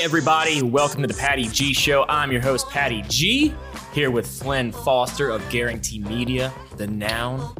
[0.00, 2.06] Hey, everybody, welcome to the Patty G Show.
[2.08, 3.54] I'm your host, Patty G,
[3.92, 7.54] here with Flynn Foster of Guaranty Media, the noun.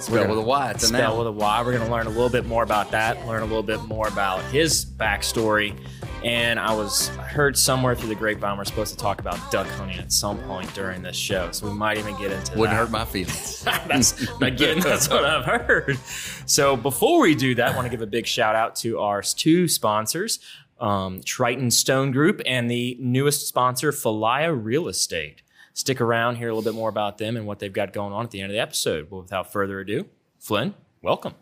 [0.00, 0.70] Spell with a Y.
[0.72, 1.18] It's a Spell noun.
[1.18, 1.62] with a Y.
[1.62, 4.08] We're going to learn a little bit more about that, learn a little bit more
[4.08, 5.78] about his backstory.
[6.24, 9.68] And I was I heard somewhere through the grapevine we're supposed to talk about duck
[9.68, 12.82] hunting at some point during this show, so we might even get into Wouldn't that.
[12.82, 13.62] hurt my feelings.
[13.86, 15.98] that's again that's what i've heard
[16.46, 19.22] so before we do that i want to give a big shout out to our
[19.22, 20.40] two sponsors
[20.80, 25.42] um, triton stone group and the newest sponsor Falaya real estate.
[25.74, 28.24] Stick around hear a little bit more about them and what they've got going on
[28.24, 29.10] at the end of the episode.
[29.10, 30.06] But without further ado
[30.38, 31.34] flynn welcome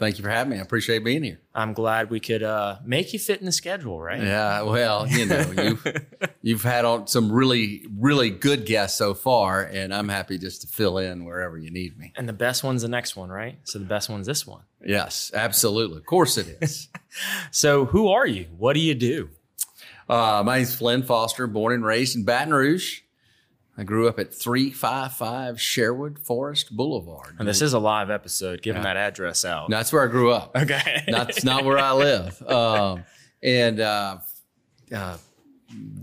[0.00, 0.58] Thank you for having me.
[0.58, 1.38] I appreciate being here.
[1.54, 5.26] i'm glad we could uh, make you fit in the schedule right Yeah, well, you
[5.26, 5.86] know, you've
[6.42, 10.66] you've had on some really really good guests so far, and I'm happy just to
[10.66, 12.12] fill in wherever you need me.
[12.16, 15.30] and the best one's the next one right so the best one's this one Yes,
[15.34, 15.98] absolutely.
[15.98, 16.88] Of course it is.
[17.50, 19.28] so who are you what do you do
[20.08, 23.02] uh, my name's Flynn Foster, born and raised in Baton Rouge.
[23.78, 27.36] I grew up at 355 Sherwood Forest Boulevard.
[27.38, 30.54] and this is a live episode giving that address out That's where I grew up.
[30.56, 32.42] okay That's not where I live.
[32.50, 33.04] Um,
[33.42, 34.18] and uh,
[34.94, 35.16] uh,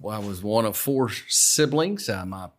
[0.09, 2.09] I was one of four siblings.
[2.09, 2.49] Uh, my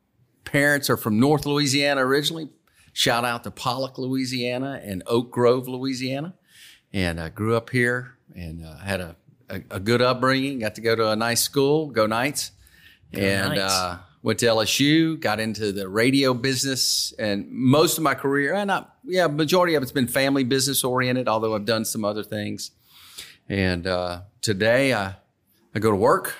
[0.44, 2.50] parents are from North Louisiana originally.
[2.92, 6.34] Shout out to Pollock, Louisiana, and Oak Grove, Louisiana.
[6.92, 9.16] And I grew up here and uh, had a,
[9.48, 10.60] a, a good upbringing.
[10.60, 12.52] Got to go to a nice school, go Knights,
[13.12, 13.98] and Knights.
[14.22, 15.18] Went to LSU.
[15.20, 18.70] Got into the radio business, and most of my career, and
[19.04, 21.28] yeah, majority of it's been family business oriented.
[21.28, 22.72] Although I've done some other things.
[23.48, 25.14] And uh, today I,
[25.74, 26.34] I go to work,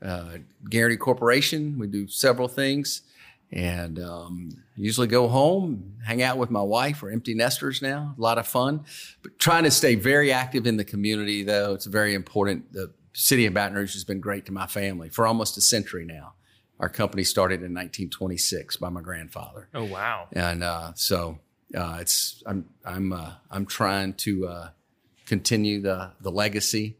[0.00, 1.78] uh, Guaranty Corporation.
[1.78, 3.02] We do several things
[3.54, 7.02] and um, usually go home, hang out with my wife.
[7.02, 8.84] We're empty nesters now, a lot of fun.
[9.22, 12.72] But trying to stay very active in the community, though, it's very important.
[12.72, 16.04] The city of Baton Rouge has been great to my family for almost a century
[16.04, 16.34] now.
[16.80, 21.38] Our company started in 1926 by my grandfather oh wow and uh, so
[21.74, 24.68] uh, it's I'm I'm uh, I'm trying to uh,
[25.26, 26.96] continue the the legacy.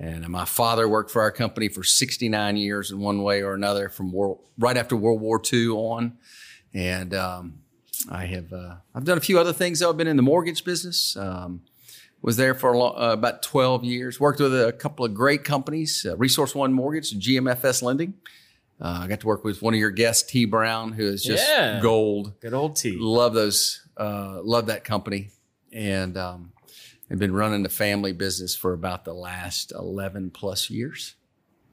[0.00, 3.88] And my father worked for our company for 69 years in one way or another,
[3.88, 6.18] from world, right after World War II on.
[6.72, 7.62] And um,
[8.08, 9.80] I have uh, I've done a few other things.
[9.80, 9.90] Though.
[9.90, 11.16] I've been in the mortgage business.
[11.16, 11.62] Um,
[12.20, 14.20] was there for a lo- uh, about 12 years.
[14.20, 18.14] Worked with a couple of great companies, uh, Resource One Mortgage, GMFS Lending.
[18.80, 20.44] Uh, I got to work with one of your guests, T.
[20.44, 21.80] Brown, who is just Yeah.
[21.80, 25.30] gold good old T love those uh, love that company
[25.72, 26.52] and um,
[27.10, 31.16] i've been running the family business for about the last 11 plus years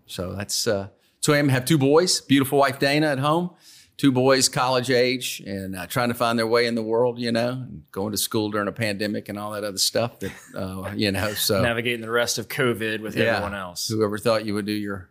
[0.07, 0.87] so that's uh,
[1.21, 3.51] so i am have two boys beautiful wife dana at home
[3.97, 7.31] two boys college age and uh, trying to find their way in the world you
[7.31, 10.91] know and going to school during a pandemic and all that other stuff that uh,
[10.95, 13.87] you know so navigating the rest of COVID with yeah, everyone else.
[13.87, 15.09] whoever thought you would do your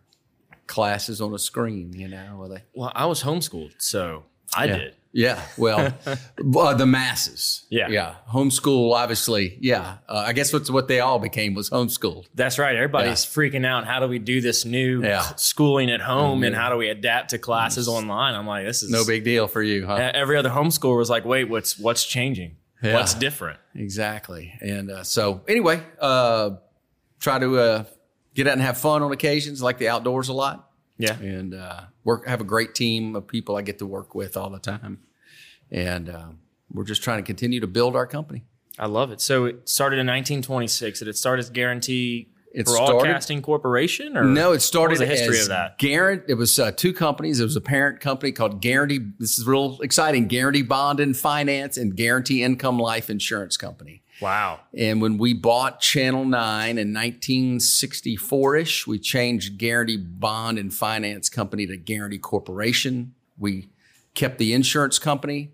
[0.67, 4.23] classes on a screen you know well, they Well, I was homeschooled, so
[4.55, 4.77] I yeah.
[4.77, 4.95] did.
[5.17, 7.63] Yeah, well, uh, the masses.
[7.69, 7.87] Yeah.
[7.87, 8.15] yeah.
[8.29, 9.57] Homeschool, obviously.
[9.61, 12.25] Yeah, uh, I guess what's what they all became was homeschooled.
[12.35, 12.75] That's right.
[12.75, 13.85] Everybody's freaking out.
[13.87, 15.21] How do we do this new Yeah.
[15.37, 18.35] schooling at home, and how do we adapt to classes online?
[18.35, 20.11] I'm like, this is No big deal for you, huh?
[20.13, 22.57] Every other homeschooler was like, wait, what's what's changing?
[22.83, 22.95] Yeah.
[22.95, 23.59] What's different?
[23.73, 24.53] Exactly.
[24.59, 26.57] And uh, so, anyway, uh,
[27.21, 27.83] try to uh,
[28.35, 30.69] get out and have fun on occasions, like the outdoors a lot,
[30.99, 31.17] Yeah.
[31.19, 32.27] and uh, work.
[32.27, 34.99] Have a great team of people I get to work with all the time,
[35.71, 36.27] and uh,
[36.71, 38.43] we're just trying to continue to build our company.
[38.77, 39.21] I love it.
[39.21, 40.99] So it started in 1926.
[40.99, 44.17] Did it start as Guaranty It started- Broadcasting Corporation?
[44.17, 45.79] Or No, it started the history as of that?
[45.79, 46.23] Garant.
[46.27, 47.39] It was uh, two companies.
[47.39, 48.99] It was a parent company called Guaranty.
[49.17, 50.27] This is real exciting.
[50.27, 54.01] Guaranty Bond and Finance and Guaranty Income Life Insurance Company.
[54.21, 54.61] Wow.
[54.77, 61.29] And when we bought Channel 9 in 1964 ish, we changed Guaranty Bond and Finance
[61.29, 63.13] Company to Guaranty Corporation.
[63.37, 63.69] We
[64.13, 65.51] kept the insurance company.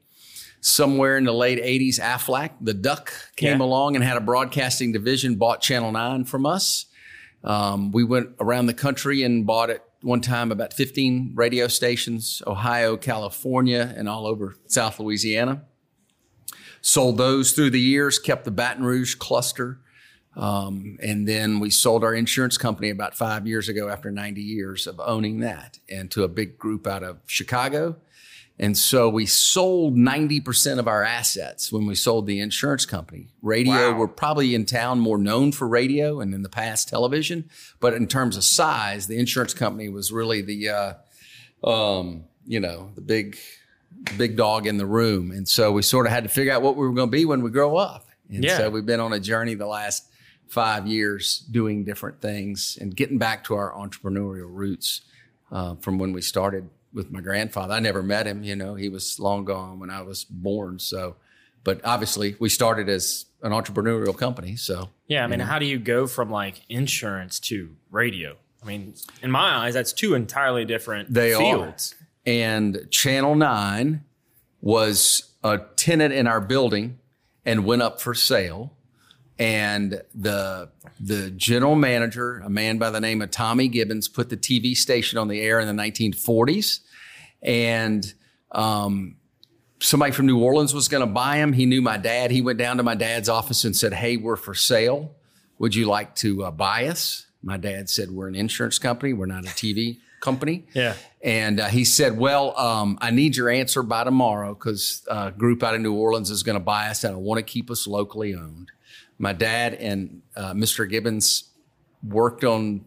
[0.63, 3.65] Somewhere in the late 80s, Aflac, the duck, came Yeah.
[3.65, 6.86] along and had a broadcasting division, bought Channel 9 from us.
[7.44, 12.44] Um, we went around the country and bought at one time about 15 radio stations,
[12.45, 15.63] Ohio, California, and all over South Louisiana
[16.81, 19.80] sold those through the years, kept the Baton Rouge cluster.
[20.36, 24.88] Um, and then we sold our insurance company about five years ago after 90 years
[24.88, 27.98] of owning that and to a big group out of Chicago.
[28.57, 33.27] And so we sold 90% of our assets when we sold the insurance company.
[33.42, 33.98] Radio, Wow.
[34.00, 37.50] we're probably in town more known for radio and in the past television.
[37.80, 40.94] But in terms of size, the insurance company was really the, uh,
[41.68, 43.38] um, you know, the big,
[44.17, 45.31] big dog in the room.
[45.31, 47.25] And so we sort of had to figure out what we were going to be
[47.25, 48.07] when we grow up.
[48.29, 48.57] And Yeah.
[48.57, 50.07] so we've been on a journey the last
[50.47, 55.01] five years doing different things and getting back to our entrepreneurial roots
[55.51, 57.73] uh, from when we started with my grandfather.
[57.73, 60.79] I never met him, you know, he was long gone when I was born.
[60.79, 61.15] So,
[61.63, 64.55] but obviously we started as an entrepreneurial company.
[64.57, 68.35] So, Yeah, I mean, how do you go from like insurance to radio?
[68.61, 68.93] I mean,
[69.23, 71.73] in my eyes, that's two entirely different They are.
[72.25, 74.03] And Channel 9
[74.62, 77.00] was a tenant in our building
[77.45, 78.73] and went up for sale.
[79.39, 80.69] And the
[81.00, 85.18] the general manager, a man by the name of Tommy Gibbons, put the TV station
[85.18, 86.81] on the air in the 1940s.
[87.41, 88.13] And
[88.51, 89.15] um,
[89.79, 91.53] somebody from New Orleans was going to buy him.
[91.53, 92.29] He knew my dad.
[92.29, 95.15] He went down to my dad's office and said, "Hey, we're for sale.
[95.57, 99.13] Would you like to uh, buy us?" My dad said, "We're an insurance company.
[99.13, 100.95] We're not a TV company." Yeah.
[101.21, 105.63] And uh, he said, "Well, um, I need your answer by tomorrow because a group
[105.63, 107.85] out of New Orleans is going to buy us, and I want to keep us
[107.88, 108.71] locally owned."
[109.18, 110.89] My dad and uh, Mr.
[110.89, 111.51] Gibbons
[112.03, 112.85] worked on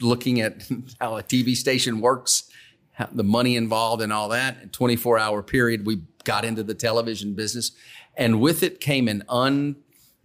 [0.00, 0.62] looking at
[1.00, 2.50] how a TV station works,
[2.92, 4.72] how, the money involved, and all that.
[4.72, 7.72] 24 hour period, we got into the television business,
[8.16, 9.76] and with it came an un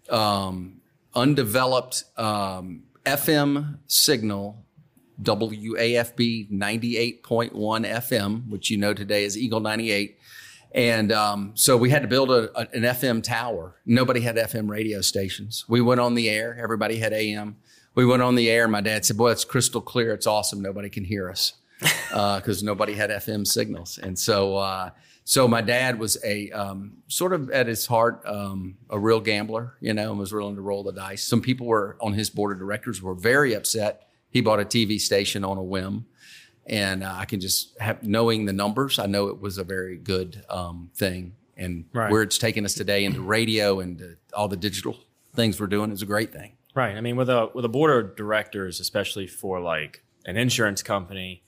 [0.10, 0.82] um,
[1.14, 4.65] undeveloped um, FM signal
[5.22, 10.18] WAFB 98.1 FM, which you know today is Eagle 98.
[10.74, 13.76] And um, so we had to build a, a- an FM tower.
[13.86, 15.64] Nobody had FM radio stations.
[15.70, 16.58] We went on the air.
[16.62, 17.56] Everybody had AM.
[17.96, 18.68] We went on the air.
[18.68, 20.14] My dad said, "Boy, it's crystal clear.
[20.14, 20.62] It's awesome.
[20.62, 21.54] Nobody can hear us
[22.10, 24.90] because nobody had FM signals." And so, uh,
[25.24, 29.76] so my dad was a um, sort of at his heart um, a real gambler,
[29.80, 31.24] you know, and was willing to roll the dice.
[31.24, 34.05] Some people were on his board of directors were very upset.
[34.36, 36.08] He bought a TV station on a whim
[36.68, 39.00] and uh, I can just have knowing the numbers.
[39.00, 42.12] I know it was a very good um, thing, and Right.
[42.12, 44.06] where it's taken us today into radio and uh,
[44.38, 44.98] all the digital
[45.36, 46.58] things we're doing is a great thing.
[46.76, 46.98] Right.
[46.98, 51.44] I mean, with a with a board of directors, especially for like an insurance company,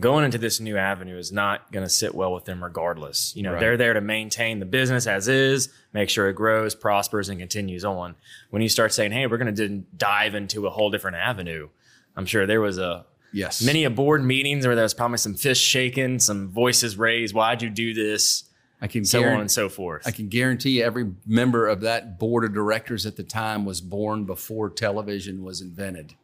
[0.00, 3.32] going into this new avenue is not going to sit well with them regardless.
[3.36, 3.60] You know, Right.
[3.60, 7.84] they're there to maintain the business as is, make sure it grows, prospers, and continues
[7.84, 8.16] on.
[8.50, 11.68] When you start saying, "Hey, we're going to dive into a whole different avenue,"
[12.16, 15.34] I'm sure there was a Yes, many a board meetings where there was probably some
[15.34, 17.34] fists shaken, some voices raised.
[17.34, 18.44] Why'd you do this?
[18.80, 20.06] I can So on and so forth.
[20.06, 24.24] I can guarantee every member of that board of directors at the time was born
[24.24, 26.14] before television was invented.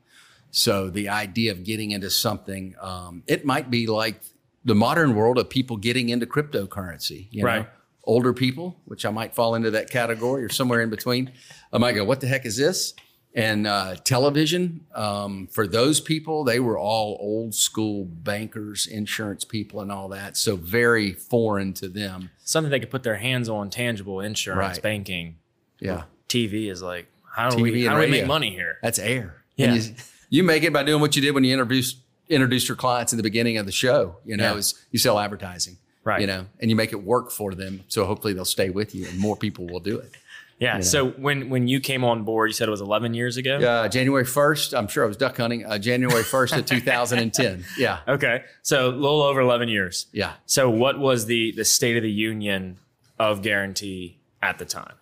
[0.53, 4.21] So the idea of getting into something, um, it might be like
[4.65, 7.29] the modern world of people getting into cryptocurrency.
[7.31, 7.63] You Right.
[7.63, 7.67] know,
[8.05, 11.33] older people, which I might fall into that category or somewhere in between.
[11.73, 12.95] I might go, "What the heck is this?"
[13.33, 19.81] And uh, television, um, for those people, they were all old school bankers, insurance people,
[19.81, 20.37] and all that.
[20.37, 22.31] So very foreign to them.
[22.45, 24.83] Something they could put their hands on, tangible insurance, Right.
[24.83, 25.37] banking.
[25.79, 26.05] Yeah.
[26.29, 27.07] TV is like,
[27.37, 28.79] how do TV we how do we make money here?
[28.83, 29.45] That's air.
[29.57, 29.75] Yeah.
[29.75, 29.95] And you,
[30.31, 31.99] you make it by doing what you did when you introduced
[32.29, 34.17] introduced your clients in the beginning of the show.
[34.25, 34.59] You know, Yeah.
[34.59, 35.79] is you sell advertising.
[36.03, 36.21] Right.
[36.21, 37.85] You know, and you make it work for them.
[37.89, 40.13] So hopefully they'll stay with you and more people will do it.
[40.61, 40.81] Yeah.
[40.81, 43.57] So when when you came on board, you said it was 11 years ago.
[43.57, 47.65] Uh, January 1st, I'm sure I was duck hunting, uh, January 1st of 2010.
[47.79, 48.01] Yeah.
[48.07, 48.45] Okay.
[48.63, 50.07] So a little over 11 years.
[50.13, 50.35] Yeah.
[50.45, 52.77] So what was the the state of the union
[53.19, 54.95] of Guaranty at the time?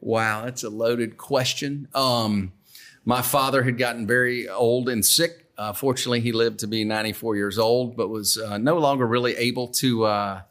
[0.00, 1.88] Wow, that's a loaded question.
[1.94, 2.52] Um,
[3.04, 5.46] my father had gotten very old and sick.
[5.58, 9.36] Uh, fortunately, he lived to be 94 years old, but was uh, no longer really
[9.36, 10.42] able to uh,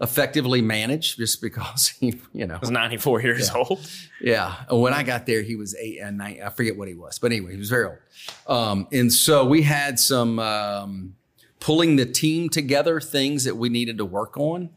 [0.00, 3.88] effectively manage just because he, you know, was 94 years old.
[4.20, 4.54] yeah.
[4.68, 6.40] And when I got there, he was eight and nine.
[6.44, 7.98] I forget what he was, but anyway, he was very old.
[8.46, 11.14] Um, and so we had some um,
[11.58, 14.70] pulling the team together things that we needed to work on,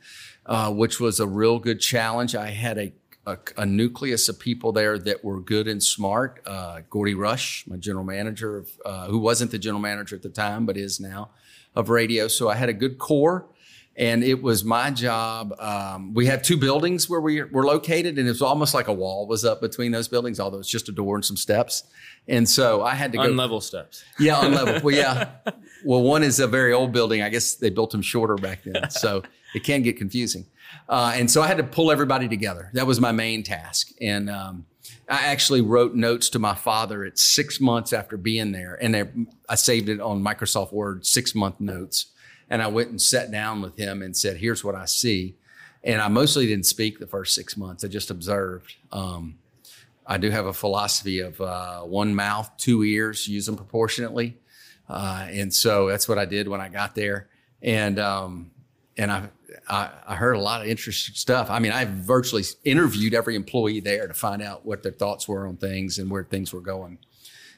[0.46, 2.36] uh, which was a real good challenge.
[2.36, 2.94] I had a,
[3.26, 6.42] a, a nucleus of people there that were good and smart.
[6.46, 10.30] Uh, Gordy Rush, my general manager, of, uh, who wasn't the general manager at the
[10.30, 11.32] time, but is now
[11.76, 12.28] of radio.
[12.28, 13.48] So I had a good core
[13.96, 15.54] and it was my job.
[15.60, 18.94] Um, we have two buildings where we were located, and it was almost like a
[18.94, 21.84] wall was up between those buildings, although it's just a door and some steps.
[22.28, 23.26] And so I had to go.
[23.26, 24.04] Unlevel steps.
[24.20, 24.82] Yeah, on level.
[24.84, 25.30] Well, yeah.
[25.86, 27.22] Well, one is a very old building.
[27.22, 29.22] I guess they built them shorter back then, so
[29.54, 30.46] it can get confusing.
[30.88, 32.70] Uh, and so I had to pull everybody together.
[32.72, 33.92] That was my main task.
[34.00, 34.66] And um,
[35.10, 39.56] I actually wrote notes to my father at six months after being there, and I
[39.56, 42.13] saved it on Microsoft Word, six month notes.
[42.54, 45.36] And I went and sat down with him and said, "Here's what I see."
[45.84, 47.84] And I mostly didn't speak the first six months.
[47.84, 48.76] I just observed.
[48.92, 49.40] Um,
[50.06, 54.38] I do have a philosophy of uh, one mouth, two ears, use them proportionately.
[54.88, 57.28] Uh, and so that's what I did when I got there.
[57.62, 58.52] And, um,
[58.98, 59.30] and I,
[59.68, 61.50] I, I heard a lot of interesting stuff.
[61.50, 65.48] I mean, I virtually interviewed every employee there to find out what their thoughts were
[65.48, 67.00] on things and where things were going.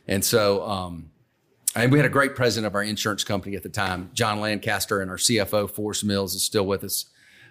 [0.07, 1.11] And so, um,
[1.75, 5.01] and we had a great president of our insurance company at the time, John Lancaster,
[5.01, 7.05] and our CFO, Forrest Mills, is still with us.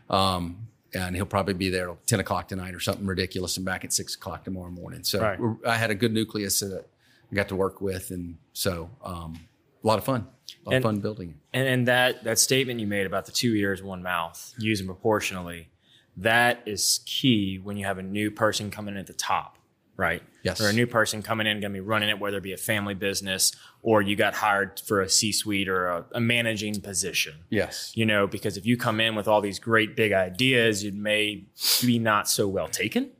[0.09, 3.85] Um, and he'll probably be there at 10 o'clock tonight or something ridiculous and back
[3.85, 5.03] at 6 o'clock tomorrow morning.
[5.03, 5.39] So Right.
[5.41, 6.87] we're- I had a good nucleus that
[7.31, 8.11] I got to work with.
[8.13, 9.41] And so um,
[9.83, 11.37] a lot of fun, a lot And- of fun building it.
[11.53, 15.69] And, and that that statement you made about the two ears, one mouth, using proportionally,
[16.17, 19.54] that is key when you have a new person coming in at the top,
[19.97, 20.23] right?
[20.43, 20.61] Yes.
[20.61, 22.59] Or a new person coming in, going to be running it, whether it be a
[22.59, 27.35] family business or you got hired for a C-suite or a, a managing position.
[27.51, 27.93] Yes.
[27.95, 31.45] You know, because if you come in with all these great big ideas, it may
[31.83, 33.11] be not so well taken.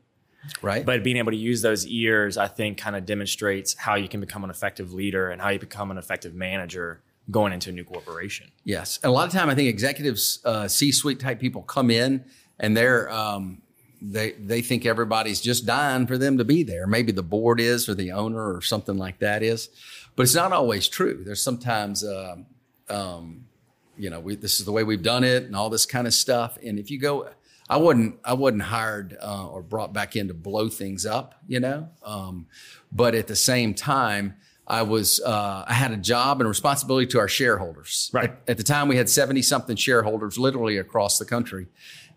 [0.61, 0.85] Right.
[0.85, 4.19] But being able to use those ears, I think, kind of demonstrates how you can
[4.19, 7.01] become an effective leader and how you become an effective manager
[7.31, 8.51] going into a new corporation.
[8.63, 12.23] Yes, and a lot of time I think executives, uh, C-suite type people come in
[12.59, 13.63] and they're um,
[14.01, 16.87] they they think everybody's just dying for them to be there.
[16.87, 19.69] Maybe the board is, or the owner, or something like that is,
[20.15, 21.23] but it's not always true.
[21.25, 22.03] There's sometimes.
[22.03, 22.45] um
[22.87, 23.45] um,
[23.97, 26.13] you know, we, this is the way we've done it, and all this kind of
[26.13, 26.57] stuff.
[26.63, 27.29] And if you go,
[27.69, 31.59] I wasn't, I wasn't hired uh, or brought back in to blow things up, you
[31.59, 31.89] know.
[32.03, 32.47] Um,
[32.91, 34.35] but at the same time,
[34.67, 38.09] I was, uh, I had a job and a responsibility to our shareholders.
[38.13, 38.31] Right.
[38.31, 41.67] At, at the time, we had seventy something shareholders, literally across the country,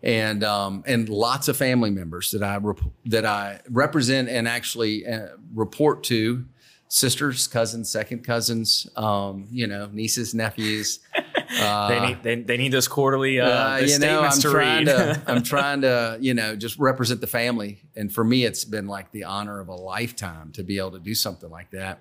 [0.01, 5.05] and um, and lots of family members that I rep- that I represent and actually
[5.05, 6.45] uh, report to.
[6.91, 11.01] Sisters, cousins, second cousins, um, you know, nieces, nephews.
[11.59, 14.97] they need they, they need those quarterly uh, Uh, you know, I'm to trying read.
[14.97, 17.83] to, I'm trying to, you know, just represent the family.
[17.95, 20.99] And for me, it's been like the honor of a lifetime to be able to
[20.99, 21.99] do something like that.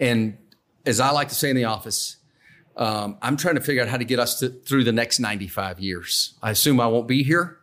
[0.00, 0.36] And
[0.86, 2.16] as I like to say in the office,
[2.76, 5.78] um, I'm trying to figure out how to get us to, through the next 95
[5.80, 6.34] years.
[6.42, 7.58] I assume I won't be here,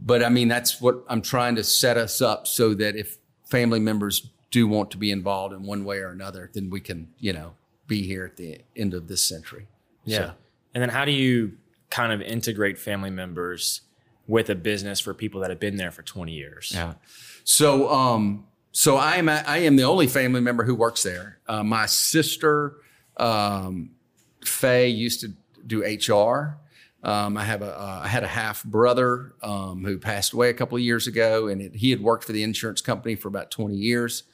[0.00, 3.18] but I mean, that's what I'm trying to set us up so that if
[3.50, 7.08] family members do want to be involved in one way or another, then we can,
[7.18, 7.54] you know,
[7.88, 9.66] be here at the end of this century.
[10.04, 10.18] yeah.
[10.18, 10.34] So-
[10.74, 11.58] And then how do you
[11.90, 13.82] kind of integrate family members
[14.26, 16.70] with a business for people that have been there for 20 years?
[16.74, 16.94] Yeah.
[17.44, 21.38] So, um, so I am I am the only family member who works there.
[21.46, 22.76] Uh, my sister,
[23.18, 23.90] um,
[24.44, 25.32] Faye, used to
[25.66, 26.58] do HR.
[27.04, 30.54] Um, I have a uh, I had a half brother um, who passed away a
[30.54, 33.50] couple of years ago, and it, he had worked for the insurance company for about
[33.50, 34.24] twenty years.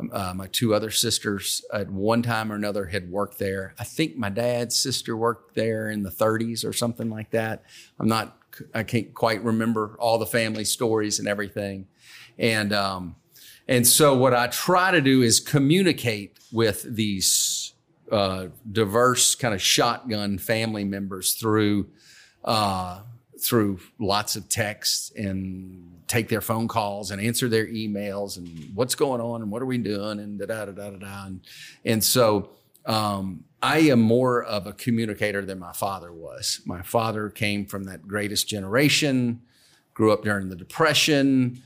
[0.00, 3.74] Um, Uh, my two other sisters at one time or another had worked there.
[3.78, 7.62] I think my dad's sister worked there in the 30s or something like that.
[8.00, 8.38] I'm not,
[8.72, 11.88] I can't quite remember all the family stories and everything.
[12.38, 13.16] And, um,
[13.68, 17.74] and so what I try to do is communicate with these
[18.10, 21.88] uh, diverse kind of shotgun family members through
[22.44, 23.00] uh,
[23.40, 28.94] through lots of texts and take their phone calls and answer their emails and what's
[28.94, 31.26] going on and what are we doing and da da da da da.
[31.26, 31.40] And,
[31.84, 32.50] and so
[32.84, 36.60] um, I am more of a communicator than my father was.
[36.66, 39.40] My father came from that greatest generation,
[39.94, 41.62] grew up during the Depression,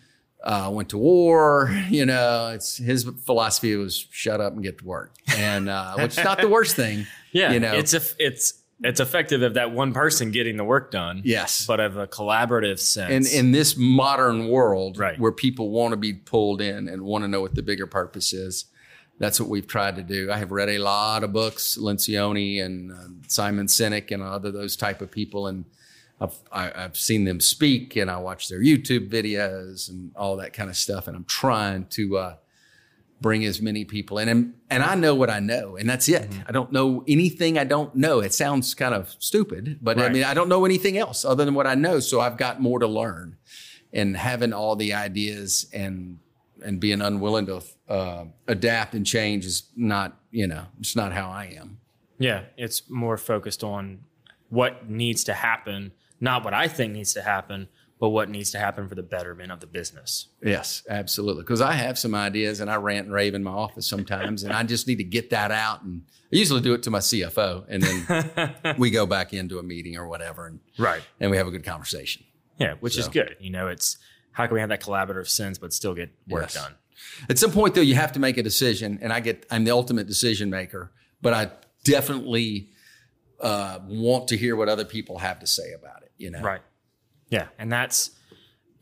[0.47, 1.71] uh, went to war.
[1.91, 6.17] You know, it's his philosophy was shut up and get to work, and uh, which
[6.17, 7.07] is not the worst thing.
[7.33, 10.91] Yeah, you know, it's a, it's it's effective of that one person getting the work
[10.91, 11.21] done.
[11.23, 11.67] Yes.
[11.67, 13.35] but of a collaborative sense.
[13.35, 15.19] in this modern world Right.
[15.21, 18.33] where people want to be pulled in and want to know what the bigger purpose
[18.33, 18.65] is
[19.19, 22.93] that's what we've tried to do i have read a lot of books lencioni and
[22.93, 22.97] uh,
[23.29, 25.65] simon sinek and other those type of people and
[26.21, 30.53] I've, I, I've seen them speak and i watch their youtube videos and all that
[30.53, 31.07] kind of stuff.
[31.07, 32.37] And i'm trying to uh,
[33.21, 34.29] bring as many people in.
[34.29, 36.29] And, and i know what i know and that's it.
[36.47, 38.21] I don't know anything i don't know.
[38.21, 41.55] It sounds kind of stupid but i mean i don't know anything else other than
[41.55, 42.01] what i know.
[42.01, 43.37] So i've got more to learn.
[43.93, 46.19] And having all the ideas and
[46.63, 51.29] and being unwilling to uh, adapt and change is not you know it's not how
[51.29, 51.79] i am.
[52.19, 54.01] Yeah, it's more focused on
[54.49, 57.69] what needs to happen, not what I think needs to happen,
[57.99, 60.29] but what needs to happen for the betterment of the business.
[60.43, 61.43] Yes, absolutely.
[61.43, 64.53] Because I have some ideas and I rant and rave in my office sometimes, and
[64.53, 65.83] I just need to get that out.
[65.83, 69.63] And I usually do it to my CFO, and then we go back into a
[69.63, 71.03] meeting or whatever, and Right.
[71.21, 72.25] and we have a good conversation.
[72.59, 73.37] Yeah, which is good.
[73.41, 73.99] You know, it's
[74.33, 76.55] how can we have that collaborative sense but still get work Yes.
[76.55, 76.75] done?
[77.31, 79.71] At some point, though, you have to make a decision, and I get I'm the
[79.71, 80.93] ultimate decision maker,
[81.23, 81.51] but I
[81.85, 82.71] definitely
[83.41, 86.13] uh, want to hear what other people have to say about it.
[86.17, 86.63] You know, Right.
[87.29, 87.49] Yeah.
[87.59, 88.11] And that's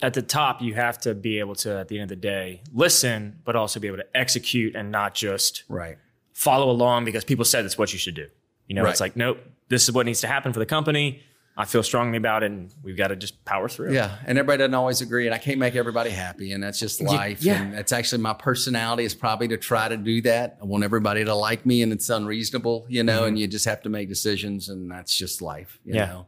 [0.03, 2.63] at the top, you have to be able to, at the end of the day,
[2.73, 5.97] listen, but also be able to execute and not just right,
[6.33, 8.29] follow along because people said it's what you should do.
[8.67, 11.23] You know, it's like, nope, this is what needs to happen for the company.
[11.57, 13.93] I feel strongly about it, and we've got to just power through.
[13.95, 17.01] Yeah, and everybody doesn't always agree, and I can't make everybody happy, and that's just
[17.01, 17.43] life.
[17.43, 17.63] yeah.
[17.63, 20.59] And that's actually my personality is probably to try to do that.
[20.61, 23.25] I want everybody to like me, and it's unreasonable, you know.
[23.25, 25.97] And you just have to make decisions, and that's just life, you Mm-hmm.
[25.99, 26.07] Yeah.
[26.07, 26.27] know.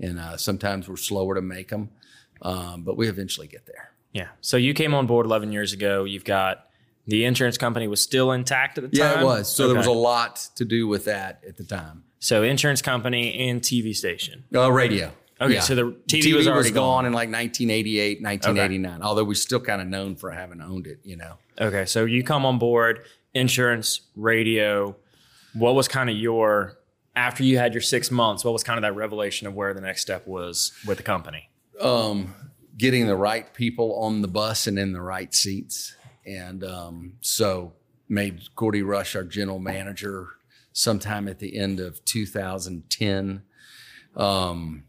[0.00, 1.90] And uh, sometimes we're slower to make them,
[2.42, 3.90] um, but we eventually get there.
[4.12, 4.28] Yeah.
[4.40, 6.04] So you came on board 11 years ago.
[6.04, 6.66] You've got
[7.08, 9.16] the insurance company was still intact at the time.
[9.16, 9.52] Yeah, it was.
[9.52, 12.04] So there was a lot to do with that at the time.
[12.18, 14.44] So insurance company and TV station.
[14.54, 15.12] Uh, radio.
[15.40, 17.06] Okay, so the TV was already gone gone.
[17.06, 19.02] in like 1988, 1989.
[19.02, 21.34] Although we're still kind of known for having owned it, you know.
[21.60, 24.96] Okay, so you come on board, insurance, radio.
[25.54, 26.78] What was kind of your
[27.14, 28.44] after you had your six months?
[28.44, 31.48] What was kind of that revelation of where the next step was with the company?
[31.80, 32.34] um,
[32.76, 35.96] getting the right people on the bus and in the right seats.
[36.26, 37.72] And um, so
[38.08, 40.28] made Gordy Rush our general manager
[40.78, 43.42] sometime at the end of 2010.
[44.16, 44.84] Um,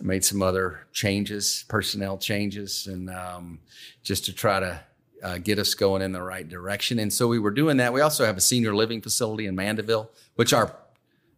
[0.00, 3.60] made some other changes, personnel changes, and um,
[4.02, 4.80] just to try to
[5.22, 6.98] uh, get us going in the right direction.
[6.98, 7.92] And so we were doing that.
[7.92, 10.74] We also have a senior living facility in Mandeville, which our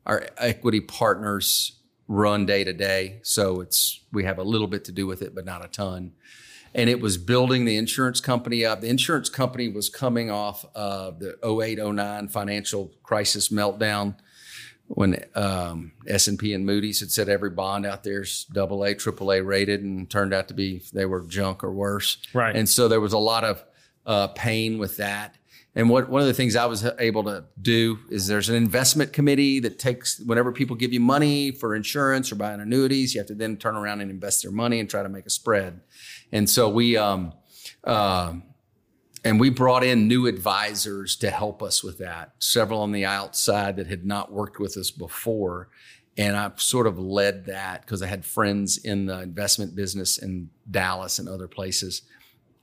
[0.07, 3.19] our equity partners run day to day.
[3.23, 6.13] So it's we have a little bit to do with it, but not a ton.
[6.75, 8.81] And it was building the insurance company up.
[8.81, 14.17] The insurance company was coming off of the 08, 09 financial crisis meltdown
[14.95, 19.43] when um, S&P and Moody's had said every bond out there's double A, triple A
[19.43, 22.19] rated and turned out to be they were junk or worse.
[22.35, 22.55] Right.
[22.55, 23.65] And so there was a lot of
[24.05, 25.37] uh, pain with that.
[25.75, 29.15] And what one of the things I was able to do is there's an investment
[29.15, 33.29] committee that takes whenever people give you money for insurance or buying annuities, you have
[33.29, 35.81] to then turn around and invest their money and try to make a spread.
[36.33, 37.35] And so we um,
[37.85, 38.35] uh,
[39.25, 42.33] and we brought in new advisors to help us with that.
[42.39, 45.69] Several on the outside that had not worked with us before.
[46.17, 50.51] And I sort of led that because I had friends in the investment business in
[50.71, 52.03] Dallas and other places.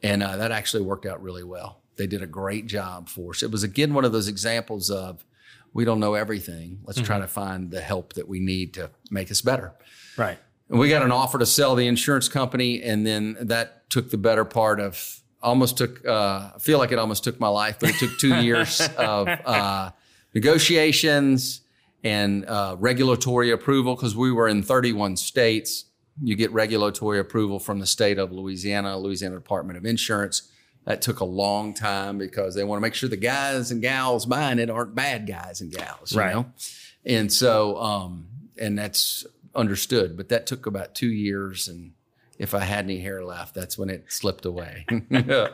[0.03, 1.81] And uh, that actually worked out really well.
[1.95, 3.41] They did a great job for us.
[3.41, 5.25] It was again one of those examples of
[5.73, 6.79] we don't know everything.
[6.83, 9.73] Let's try to find the help that we need to make us better.
[10.17, 10.39] Right.
[10.69, 14.45] We got an offer to sell the insurance company, and then that took the better
[14.45, 16.05] part of almost took.
[16.05, 19.27] Uh, I feel like it almost took my life, but it took two years of
[19.27, 19.91] uh,
[20.35, 21.61] negotiations
[22.03, 25.85] and uh, regulatory approval because we were in 31 states.
[26.21, 30.51] You get regulatory approval from the state of Louisiana, Louisiana Department of Insurance.
[30.85, 34.25] That took a long time because they want to make sure the guys and gals
[34.25, 36.33] buying it aren't bad guys and gals, you Right.
[36.33, 36.45] know.
[37.05, 38.27] And so, um,
[38.57, 41.67] and that's understood, but that took about two years.
[41.67, 41.91] And
[42.37, 44.85] if I had any hair left, that's when it slipped away.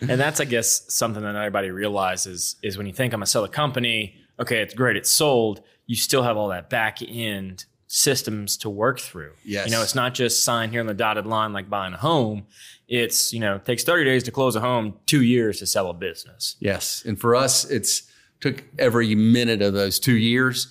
[0.00, 3.44] And that's, I guess, something that everybody realizes is when you think I'm gonna sell
[3.44, 5.62] a company, okay, it's great, it's sold.
[5.86, 9.32] You still have all that back end systems to work through.
[9.44, 9.66] Yes.
[9.66, 12.46] You know, it's not just sign here on the dotted line like buying a home.
[12.86, 15.90] It's, you know, it takes 30 days to close a home, two years to sell
[15.90, 16.56] a business.
[16.60, 18.04] Yes, and for us, it's
[18.40, 20.68] took every minute of those two years,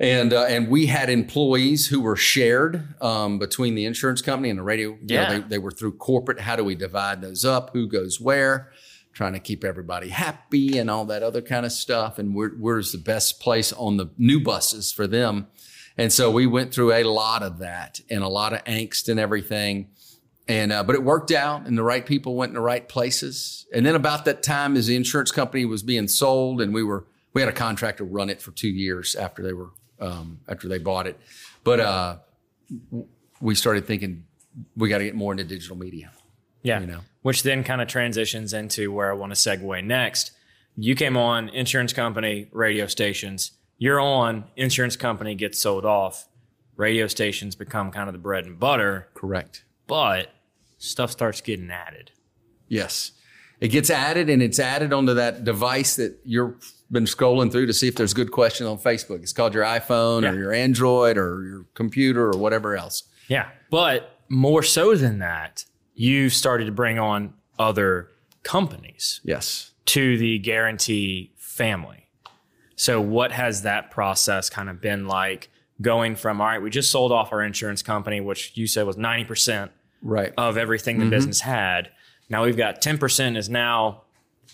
[0.00, 4.58] and uh, and we had employees who were shared um, between the insurance company and
[4.58, 4.90] the radio.
[4.90, 5.38] You know, Yeah.
[5.38, 6.40] they, they were through corporate.
[6.40, 7.70] How do we divide those up?
[7.72, 8.70] Who goes where?
[9.12, 12.18] Trying to keep everybody happy and all that other kind of stuff.
[12.20, 15.48] And where, where's the best place on the new buses for them?
[15.96, 19.18] And so we went through a lot of that and a lot of angst and
[19.18, 19.88] everything.
[20.46, 23.66] And uh, but it worked out, and the right people went in the right places.
[23.74, 27.04] And then about that time, as the insurance company was being sold, and we were
[27.34, 30.78] we had a contractor run it for two years after they were um, after they
[30.78, 31.18] bought it.
[31.64, 32.16] But uh,
[33.40, 34.24] we started thinking
[34.76, 36.10] we got to get more into digital media.
[36.62, 36.80] Yeah.
[36.80, 37.00] You know.
[37.22, 40.32] Which then kind of transitions into where I want to segue next.
[40.76, 43.52] You came on insurance company, radio stations.
[43.78, 46.28] You're on insurance company gets sold off.
[46.76, 49.64] Radio stations become kind of the bread and butter, Correct.
[49.88, 50.32] but
[50.78, 52.12] stuff starts getting added.
[52.68, 53.12] Yes.
[53.60, 57.72] It gets added and it's added onto that device that you've been scrolling through to
[57.74, 59.22] see if there's good questions on Facebook.
[59.22, 60.30] It's called your iPhone Yeah.
[60.30, 63.04] or your Android or your computer or whatever else.
[63.28, 63.48] Yeah.
[63.70, 68.08] But more so than that, you started to bring on other
[68.42, 69.72] companies Yes.
[69.86, 72.06] to the Guaranty family.
[72.76, 75.50] So, what has that process kind of been like
[75.82, 78.96] going from, all right, we just sold off our insurance company, which you said was
[78.96, 79.70] 90%
[80.00, 80.32] Right.
[80.36, 81.10] of everything the mm-hmm.
[81.10, 81.90] business had.
[82.30, 84.02] Now we've got 10% is now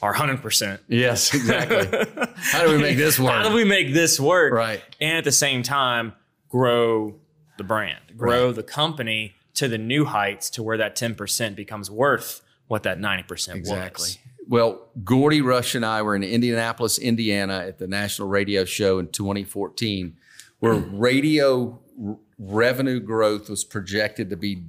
[0.01, 0.81] our 100%.
[0.89, 1.87] Yes, exactly.
[2.45, 3.33] How do we make this work?
[3.43, 4.53] How do we make this work?
[4.53, 4.83] Right.
[5.01, 6.13] And at the same time,
[6.49, 7.15] grow
[7.59, 12.43] the brand, grow the company to the new heights to where that 10% becomes worth
[12.67, 13.49] what that 90% was.
[13.49, 14.05] Exactly.
[14.05, 14.19] was.
[14.49, 19.09] Well, Gordy Rush and I were in Indianapolis, Indiana at the National Radio Show in
[19.09, 20.17] 2014,
[20.59, 24.65] where radio r- revenue growth was projected to be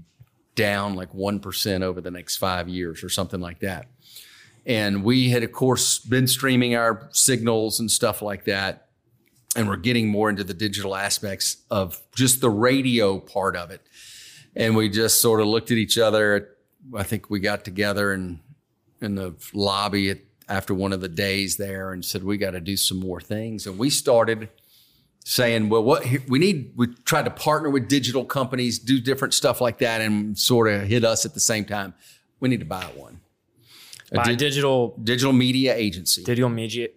[0.55, 3.87] down like 1% over the next five years or something like that.
[4.65, 8.87] And we had, of course, been streaming our signals and stuff like that.
[9.55, 13.81] And we're getting more into the digital aspects of just the radio part of it.
[14.55, 16.49] And we just sort of looked at each other.
[16.95, 18.39] I think we got together and
[19.01, 22.59] in the lobby at, after one of the days there and said, we got to
[22.59, 23.67] do some more things.
[23.67, 24.49] And we started
[25.23, 29.59] saying, well, what we need, we tried to partner with digital companies, do different stuff
[29.59, 31.93] like that, and sort of hit us at the same time.
[32.39, 33.21] We need to buy one.
[34.11, 36.23] A di- digital digital media agency.
[36.23, 36.89] digital media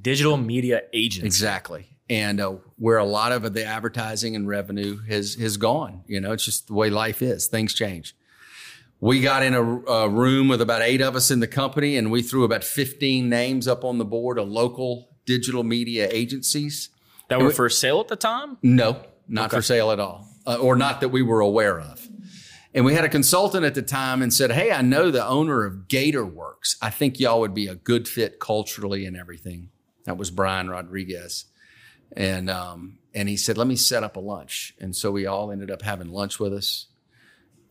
[0.00, 1.26] digital media agency.
[1.26, 1.86] Exactly.
[2.10, 6.32] And uh, where a lot of the advertising and revenue has has gone, you know,
[6.32, 7.48] it's just the way life is.
[7.48, 8.14] Things change.
[9.00, 12.10] We got in a, a room with about eight of us in the company, and
[12.10, 16.88] we threw about fifteen names up on the board of local digital media agencies.
[17.28, 18.56] That were for sale at the time?
[18.62, 22.07] No, not for sale at all, uh, or not that we were aware of.
[22.78, 25.64] And we had a consultant at the time and said, Hey, I know the owner
[25.64, 26.76] of Gator Works.
[26.80, 29.70] I think y'all would be a good fit culturally and everything.
[30.04, 31.46] That was Brian Rodriguez.
[32.16, 34.74] And, um, and he said, Let me set up a lunch.
[34.78, 36.86] And so we all ended up having lunch with us.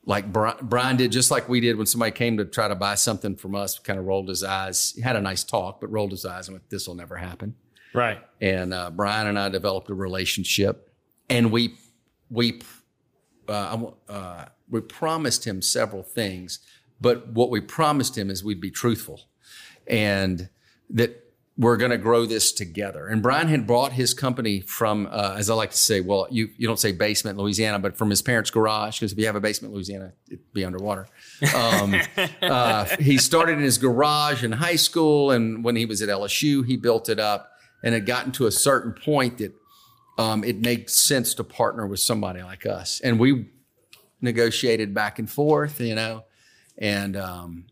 [0.06, 2.96] Like Bri- Brian did, just like we did when somebody came to try to buy
[2.96, 4.92] something from us, kind of rolled his eyes.
[4.94, 7.56] He had a nice talk, but rolled his eyes and went, This will never happen
[7.94, 8.20] Right.
[8.42, 10.92] and uh, Brian and I developed a relationship,
[11.30, 11.76] and we
[12.30, 12.60] we
[13.48, 16.60] uh, I uh, we promised him several things,
[17.00, 19.22] but what we promised him is we'd be truthful,
[19.88, 20.50] and
[20.90, 21.24] that
[21.58, 23.08] we're going to grow this together.
[23.08, 26.50] And Brian had brought his company from, uh, as I like to say, well, you
[26.58, 29.42] you don't say basement Louisiana, but from his parents' garage, because if you have a
[29.42, 31.08] basement Louisiana, it'd be underwater.
[31.56, 31.96] Um,
[32.42, 36.66] uh, he started in his garage in high school, and when he was at LSU,
[36.66, 37.52] he built it up,
[37.84, 39.54] and it gotten to a certain point that
[40.20, 43.48] um, it made sense to partner with somebody like us, and we
[44.22, 46.24] negotiated back and forth, you know,
[46.78, 47.66] and um,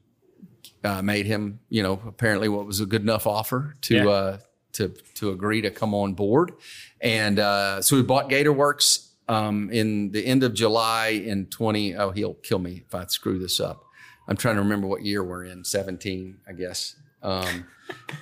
[0.83, 4.07] uh, made him, you know, apparently what was a good enough offer to Yeah.
[4.07, 4.37] uh,
[4.73, 6.51] to to agree to come on board,
[6.99, 11.95] and uh, so we bought GatorWorks um, in the end of July in twenty.
[11.95, 13.85] Oh, he'll kill me if I screw this up.
[14.27, 15.63] I'm trying to remember what year we're in.
[15.63, 16.95] Seventeen, I guess.
[17.23, 17.65] Um,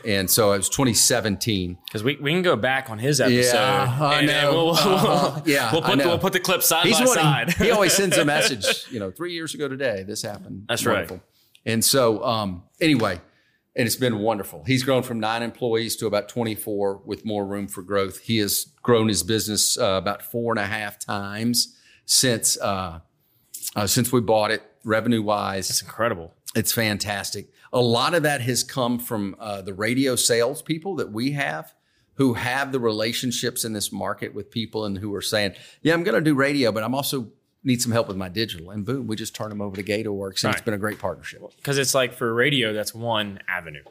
[0.05, 1.77] and so it was 2017.
[1.85, 3.55] Because we, we can go back on his episode.
[3.55, 4.51] Yeah, I and, know.
[4.51, 5.41] we'll, we'll, Uh-huh.
[5.45, 7.53] Yeah, we'll put we'll put the clip side He's by one, side.
[7.53, 10.65] he always sends a message, you know, three years ago today, this happened.
[10.67, 11.09] That's right.
[11.65, 13.21] And so, um, anyway,
[13.75, 14.63] and it's been wonderful.
[14.65, 18.19] He's grown from nine employees to about 24 with more room for growth.
[18.19, 22.99] He has grown his business uh, about four and a half times since, uh,
[23.75, 25.69] uh, since we bought it, revenue wise.
[25.69, 26.33] It's incredible.
[26.55, 27.47] It's fantastic.
[27.73, 31.73] A lot of that has come from uh, the radio salespeople that we have
[32.15, 36.03] who have the relationships in this market with people and who are saying, Yeah, I'm
[36.03, 37.31] going to do radio, but I'm also
[37.63, 38.71] need some help with my digital.
[38.71, 41.41] And boom, we just turn them over to GatorWorks and it's been a great partnership.
[41.57, 43.83] Because it's like for radio, that's one avenue,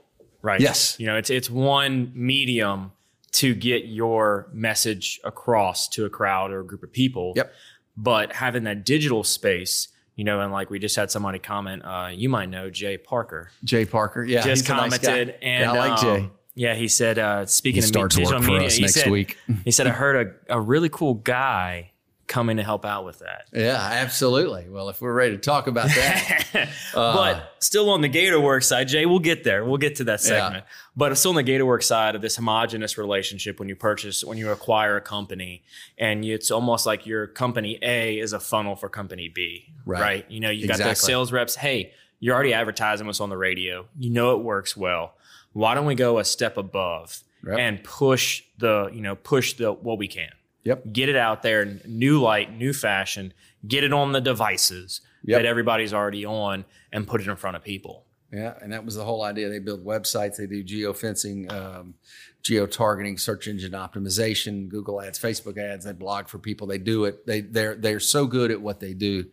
[0.43, 0.61] right?
[0.61, 0.97] Yes.
[1.01, 2.93] You know, it's it's one medium
[3.33, 7.33] to get your message across to a crowd or a group of people.
[7.35, 7.53] Yep.
[7.97, 12.09] But having that digital space, you know, and like we just had somebody comment, uh,
[12.13, 14.25] you might know Jay Parker Jay Parker.
[14.25, 14.43] Yeah.
[14.43, 16.31] just a nice commented, and yeah, I like um, Jay.
[16.55, 18.95] Yeah, he said, uh, speaking He of starts digital work for media, us he next
[18.95, 19.39] said, week.
[19.65, 21.92] he said, I heard a, a really cool guy
[22.33, 23.47] coming to help out with that.
[23.53, 24.69] Yeah, absolutely.
[24.69, 27.15] Well, if we're ready to talk about that, Uh.
[27.15, 29.65] but still on the GatorWorks side, Jay, we'll get there.
[29.65, 30.65] We'll get to that segment.
[30.97, 34.51] But still on the GatorWorks side of this homogenous relationship when you purchase, when you
[34.51, 35.63] acquire a company,
[35.99, 40.01] and it's almost like your company A is a funnel for company B, Right.
[40.01, 40.31] right?
[40.31, 41.55] You know, you got those sales reps.
[41.55, 43.87] Hey, you're already advertising us on the radio.
[43.99, 45.15] You know it works well.
[45.53, 47.59] Why don't we go a step above Yep.
[47.59, 50.31] and push the, you know, push the what we can
[50.65, 50.83] yep.
[50.93, 53.33] get it out there in new light, new fashion,
[53.67, 55.39] get it on the devices Yep.
[55.39, 58.07] that everybody's already on and put it in front of people.
[58.33, 59.49] Yeah, and that was the whole idea.
[59.49, 61.95] They build websites, they do geofencing, um,
[62.43, 65.85] geo targeting, search engine optimization, Google ads, Facebook ads.
[65.85, 66.67] They blog for people.
[66.67, 67.27] They do it.
[67.27, 69.27] They they're they're so good at what they do.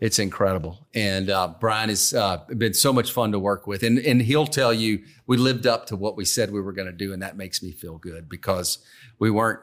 [0.00, 0.86] It's incredible.
[0.94, 4.46] And uh, Brian has uh, been so much fun to work with, and and he'll
[4.46, 7.22] tell you we lived up to what we said we were going to do, and
[7.22, 8.78] that makes me feel good because
[9.18, 9.60] we weren't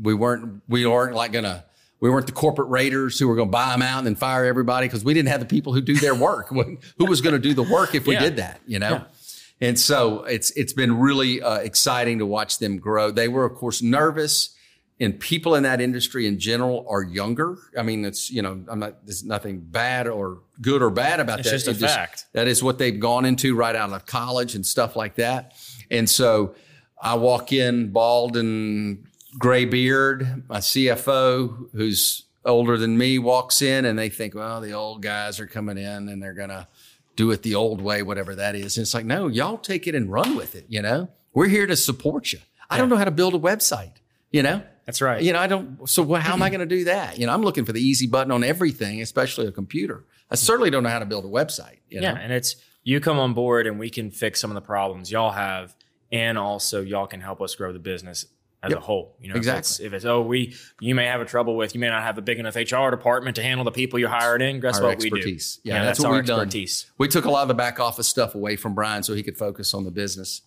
[0.00, 1.64] we weren't we weren't like gonna
[2.00, 4.44] we weren't the corporate raiders who were going to buy them out and then fire
[4.44, 6.48] everybody because we didn't have the people who do their work.
[6.98, 8.20] who was going to do the work if we Yeah.
[8.20, 8.60] did that?
[8.66, 9.04] You know.
[9.62, 13.10] And so it's it's been really uh, exciting to watch them grow.
[13.10, 14.50] They were, of course, nervous,
[15.00, 17.56] and people in that industry in general are younger.
[17.78, 19.06] I mean, it's you know, I'm not.
[19.06, 21.56] There's nothing bad or good or bad about It's that.
[21.56, 22.26] just a It fact.
[22.34, 25.54] That is what they've gone into right out of college and stuff like that.
[25.90, 26.54] And so
[27.00, 29.06] I walk in bald and
[29.38, 34.72] gray beard, my CFO, who's older than me, walks in and they think, well, the
[34.72, 36.66] old guys are coming in and they're going to
[37.16, 38.76] do it the old way, whatever that is.
[38.76, 40.66] And it's like, no, y'all take it and run with it.
[40.68, 42.38] You know, we're here to support you.
[42.70, 43.94] I don't know how to build a website,
[44.30, 44.62] you know?
[44.86, 45.20] That's right.
[45.20, 45.88] You know, I don't.
[45.88, 47.18] So how am I going to do that?
[47.18, 50.04] You know, I'm looking for the easy button on everything, especially a computer.
[50.30, 51.78] I certainly don't know how to build a website.
[51.88, 52.10] You know?
[52.10, 55.10] Yeah, and it's you come on board and we can fix some of the problems
[55.10, 55.74] y'all have,
[56.12, 58.26] and also y'all can help us grow the business
[58.62, 58.78] as Yep.
[58.78, 59.16] a whole.
[59.20, 59.58] You know, Exactly.
[59.58, 62.02] If it's, if it's oh we you may have a trouble with you may not
[62.02, 64.60] have a big enough HR department to handle the people you hired in.
[64.60, 65.16] Guess Our what we do?
[65.16, 65.60] expertise.
[65.62, 66.50] Yeah, that's that's, what we've done.
[66.98, 69.36] we took a lot of the back office stuff away from Brian so he could
[69.36, 70.42] focus on the business,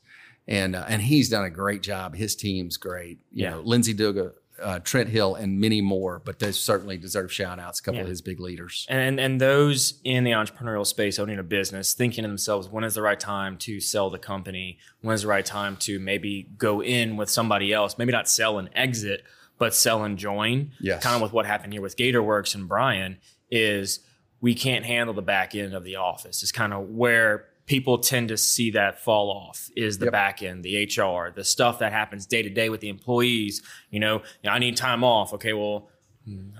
[0.47, 2.15] and uh, and he's done a great job.
[2.15, 3.19] His team's great.
[3.31, 3.49] You Yeah.
[3.51, 6.21] know, Lindsay Duga, uh, Trent Hill, and many more.
[6.23, 7.79] But they certainly deserve shout outs.
[7.79, 8.03] A couple Yeah.
[8.03, 8.85] of his big leaders.
[8.89, 12.93] And and those in the entrepreneurial space owning a business, thinking to themselves, when is
[12.95, 14.77] the right time to sell the company?
[15.01, 17.97] When is the right time to maybe go in with somebody else?
[17.97, 19.23] Maybe not sell and exit,
[19.57, 20.71] but sell and join.
[20.79, 21.03] Yes.
[21.03, 23.17] Kind of with what happened here with GatorWorks and Brian
[23.51, 23.99] is
[24.41, 26.41] we can't handle the back end of the office.
[26.43, 30.11] It's kind of where people tend to see that fall off is the Yep.
[30.11, 33.61] back end, the HR, the stuff that happens day to day with the employees.
[33.91, 35.33] You know, I need time off.
[35.33, 35.87] Okay, well,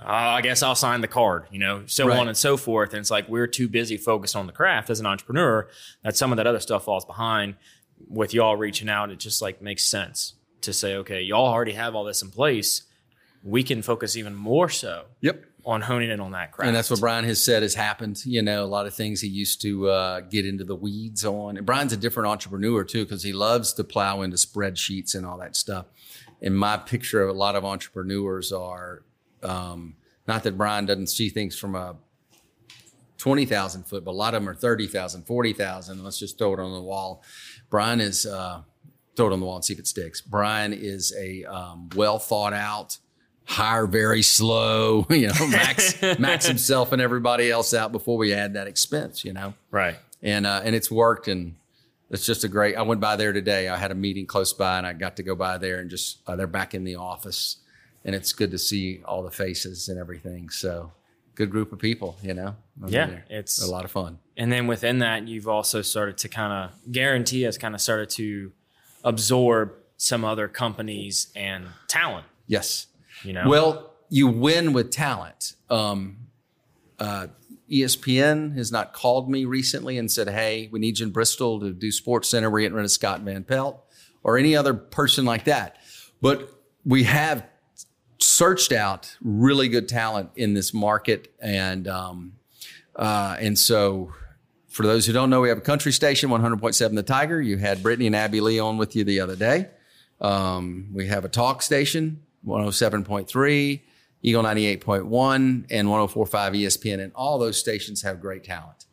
[0.04, 2.18] I guess I'll sign the card, you know, so Right.
[2.20, 2.92] on and so forth.
[2.94, 5.68] And it's like we're too busy focused on the craft as an entrepreneur
[6.04, 7.56] that some of that other stuff falls behind.
[8.08, 11.96] With y'all reaching out, it just like makes sense to say, okay, y'all already have
[11.96, 12.84] all this in place.
[13.44, 15.44] We can focus even more so Yep.
[15.66, 16.68] On honing in on that craft.
[16.68, 18.26] And that's what Brian has said has happened.
[18.26, 21.58] You know, a lot of things he used to uh, get into the weeds on.
[21.58, 25.38] And Brian's a different entrepreneur too, because he loves to plow into spreadsheets and all
[25.40, 25.88] that stuff.
[26.42, 29.04] And my picture of a lot of entrepreneurs are
[29.44, 29.96] um,
[30.28, 31.98] not that Brian doesn't see things from a
[33.18, 36.04] 20,000 foot, but a lot of them are 30,000, 40,000.
[36.04, 37.24] Let's just throw it on the wall.
[37.70, 38.62] Brian is, uh,
[39.16, 40.22] throw it on the wall and see if it sticks.
[40.22, 42.98] Brian is a um, well thought out,
[43.50, 48.54] hire very slow, you know, max, max himself and everybody else out before we add
[48.54, 49.54] that expense, you know?
[49.72, 49.98] right.
[50.22, 51.56] and uh, and it's worked and
[52.12, 54.78] it's just a great i went by there today i had a meeting close by
[54.80, 57.58] and i got to go by there and just uh, they're back in the office
[58.04, 60.92] and it's good to see all the faces and everything so
[61.36, 62.56] good group of people you know
[62.88, 66.28] Yeah, they're- it's- a lot of fun And then within that, you've also started to
[66.30, 68.52] kind of Guaranty has kind of started to
[69.04, 72.26] absorb some other companies and talent.
[72.48, 72.88] yes
[73.24, 75.54] You know, well you win with talent.
[75.70, 76.18] Um,
[76.98, 77.28] uh,
[77.72, 81.72] espn has not called me recently and said hey we need you in bristol to
[81.72, 82.50] do sports center.
[82.50, 83.84] We're getting rid of scott van pelt
[84.24, 85.78] or any other person like that.
[86.22, 86.50] But
[86.84, 87.46] we have
[88.20, 92.34] searched out really good talent in this market and um,
[92.96, 94.12] uh, and so
[94.68, 97.40] for those who don't know we have a country station 100.7 the tiger.
[97.42, 99.70] You had brittany and abby lee on with you the other day.
[100.20, 103.82] Um, we have a talk station 107.3
[104.22, 106.30] eagle 98.1 and 104.5
[106.64, 108.86] espn and all those stations have great talent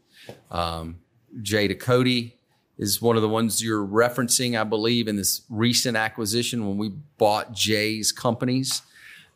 [0.51, 0.97] um,
[1.43, 2.33] jay Ducote
[2.79, 6.91] is one of the ones you're referencing, I believe, in this recent acquisition when we
[7.17, 8.83] bought Jay's companies.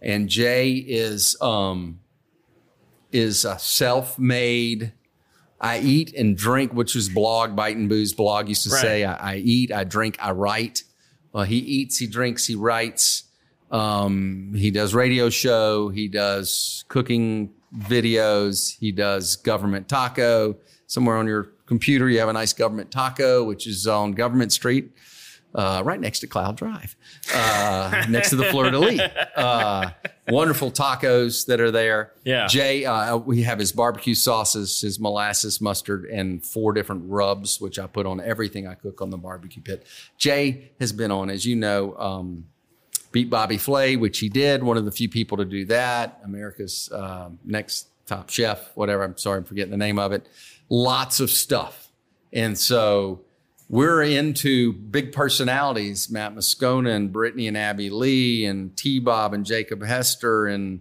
[0.03, 2.01] And Jay is um,
[3.13, 4.93] is a self-made.
[5.61, 8.81] I eat and drink, which was blog, Bite and Booze blog used to Right.
[8.83, 9.05] say.
[9.05, 10.85] I, I eat, I drink, I write.
[11.33, 13.25] Well, he eats, he drinks, he writes.
[13.71, 15.89] Um, he does radio show.
[15.89, 18.77] He does cooking videos.
[18.79, 20.57] He does government taco.
[20.87, 24.91] Somewhere on your computer, you have a nice government taco, which is on Government Street,
[25.55, 26.97] uh, right next to Cloud Drive,
[27.33, 29.01] uh, next to the Fleur de Lis.
[29.37, 29.91] Uh,
[30.29, 32.13] wonderful tacos that are there.
[32.25, 32.49] Yeah.
[32.49, 37.79] Jay, uh, we have his barbecue sauces, his molasses, mustard, and four different rubs, which
[37.79, 39.87] I put on everything I cook on the barbecue pit.
[40.19, 42.47] Jay has been on, as you know, um,
[43.13, 44.63] beat Bobby Flay, which he did.
[44.63, 46.21] One of the few people to do that.
[46.25, 49.03] America's um, next top chef, whatever.
[49.03, 50.29] I'm sorry, I'm forgetting the name of it.
[50.69, 51.91] Lots of stuff,
[52.33, 53.23] and so
[53.69, 58.99] we're into big personalities: Matt Moscona and Brittany and Abby Lee and T.
[58.99, 60.81] Bob and Jacob Hester and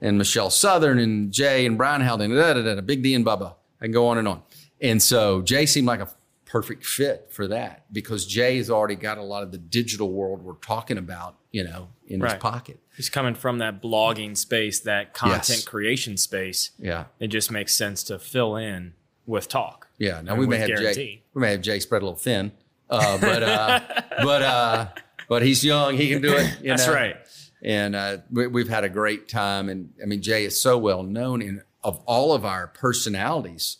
[0.00, 3.24] and Michelle Southern and Jay and Brian Haldane, da, da, da, da, Big D and
[3.24, 3.54] Bubba.
[3.80, 4.42] I can go on and on.
[4.80, 6.08] And so Jay seemed like a
[6.46, 10.42] perfect fit for that because Jay has already got a lot of the digital world
[10.42, 12.78] we're talking about, you know, in his pocket.
[12.96, 15.64] he's coming from that blogging space, that content Yes.
[15.64, 16.70] creation space.
[16.78, 17.06] Yeah.
[17.20, 18.94] It just makes sense to fill in
[19.26, 19.88] with talk.
[19.98, 20.20] Yeah.
[20.22, 22.52] Now we may have Jay, we may have Jay spread a little thin,
[22.88, 23.80] uh, but, uh,
[24.22, 24.86] but, uh,
[25.28, 25.96] but he's young.
[25.96, 26.58] He can do it.
[26.62, 26.94] You That's know?
[26.94, 27.16] right.
[27.62, 29.68] and uh, we, we've had a great time.
[29.68, 33.78] And I mean, Jay is so well known in of all of our personalities.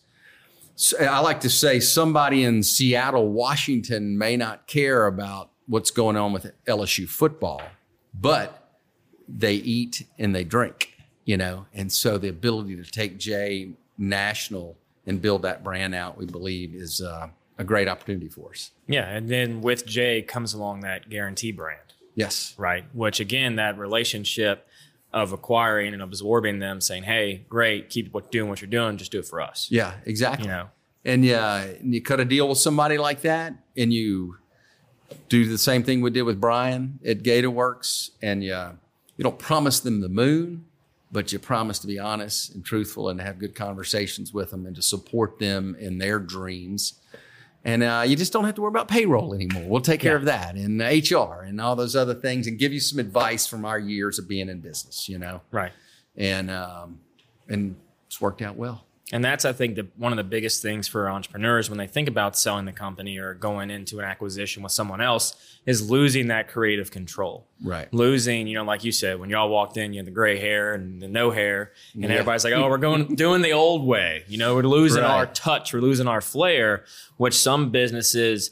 [0.78, 6.16] So I like to say somebody in Seattle, Washington, may not care about what's going
[6.16, 7.62] on with LSU football,
[8.12, 8.76] but
[9.26, 10.92] they eat and they drink,
[11.24, 11.64] you know.
[11.72, 16.74] And so the ability to take Jay national and build that brand out, we believe,
[16.74, 18.70] is uh, a great opportunity for us.
[18.86, 22.54] Yeah, and then with Jay comes along that Guaranty brand, Yes.
[22.58, 22.84] right?
[22.92, 24.68] Which again, that relationship
[25.12, 29.12] of acquiring and absorbing them, saying, "Hey, great, keep what doing what you're doing, just
[29.12, 30.46] do it for us." Yeah, exactly.
[30.46, 30.68] You know,
[31.04, 34.38] and yeah, and you cut a deal with somebody like that, and you
[35.28, 38.78] do the same thing we did with Brian at GatorWorks, and you
[39.16, 40.66] you don't promise them the moon,
[41.10, 44.76] but you promise to be honest and truthful and have good conversations with them and
[44.76, 47.00] to support them in their dreams.
[47.66, 49.64] And uh, you just don't have to worry about payroll anymore.
[49.66, 50.18] We'll take care Yeah.
[50.18, 53.64] of that and HR and all those other things and give you some advice from
[53.64, 55.40] our years of being in business, you know.
[55.50, 55.72] right?
[56.16, 57.00] And um,
[57.48, 57.74] and
[58.06, 58.86] it's worked out well.
[59.12, 62.08] And that's, I think, the, one of the biggest things for entrepreneurs when they think
[62.08, 66.48] about selling the company or going into an acquisition with someone else is losing that
[66.48, 67.46] creative control.
[67.62, 67.92] Right.
[67.94, 70.74] Losing, you know, like you said, when y'all walked in, you had the gray hair
[70.74, 72.10] and the no hair, and Yeah.
[72.10, 75.10] everybody's like, "Oh, we're going doing the old way." You know, we're losing Right.
[75.10, 76.84] our touch, we're losing our flair,
[77.16, 78.50] which some businesses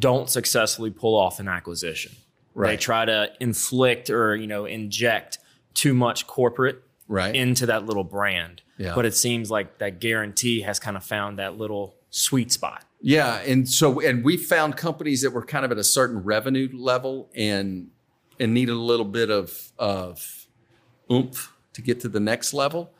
[0.00, 2.10] don't successfully pull off an acquisition.
[2.54, 2.70] Right.
[2.72, 5.38] They try to inflict or you know inject
[5.74, 7.34] too much corporate Right.
[7.34, 8.62] into that little brand.
[8.78, 8.94] Yeah.
[8.94, 12.84] But it seems like that Guaranty has kind of found that little sweet spot.
[13.00, 16.68] Yeah, and so and we found companies that were kind of at a certain revenue
[16.72, 17.88] level and
[18.40, 20.46] and needed a little bit of of
[21.10, 22.92] oomph to get to the next level.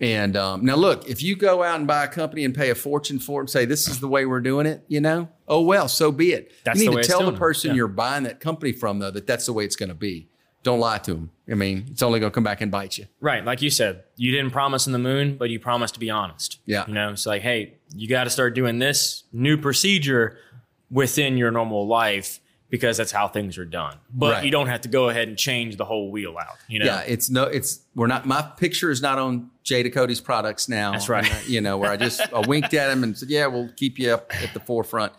[0.00, 2.74] And um, now, look, if you go out and buy a company and pay a
[2.74, 5.62] fortune for it and say this is the way we're doing it, you know, oh
[5.62, 6.50] well, so be it.
[6.64, 7.76] That's you need to tell the person Yeah.
[7.76, 10.28] you're buying that company from, though, that that's the way it's going to be.
[10.64, 11.30] Don't lie to them.
[11.48, 13.06] I mean, it's only going to come back and bite you.
[13.20, 13.44] Right.
[13.44, 16.58] Like you said, you didn't promise in the moon, but you promised to be honest.
[16.66, 16.84] Yeah.
[16.88, 20.38] You know, it's like, hey, you got to start doing this new procedure
[20.90, 23.98] within your normal life because that's how things are done.
[24.12, 24.44] But Right.
[24.46, 26.56] you don't have to go ahead and change the whole wheel out.
[26.66, 26.86] You know?
[26.86, 28.26] Yeah, it's no, it's we're not.
[28.26, 30.92] My picture is not on Jay Ducote's products now.
[30.92, 31.24] That's right.
[31.24, 33.68] And, uh, you know, where I just I winked at him and said, "Yeah, we'll
[33.76, 35.12] keep you up at the forefront."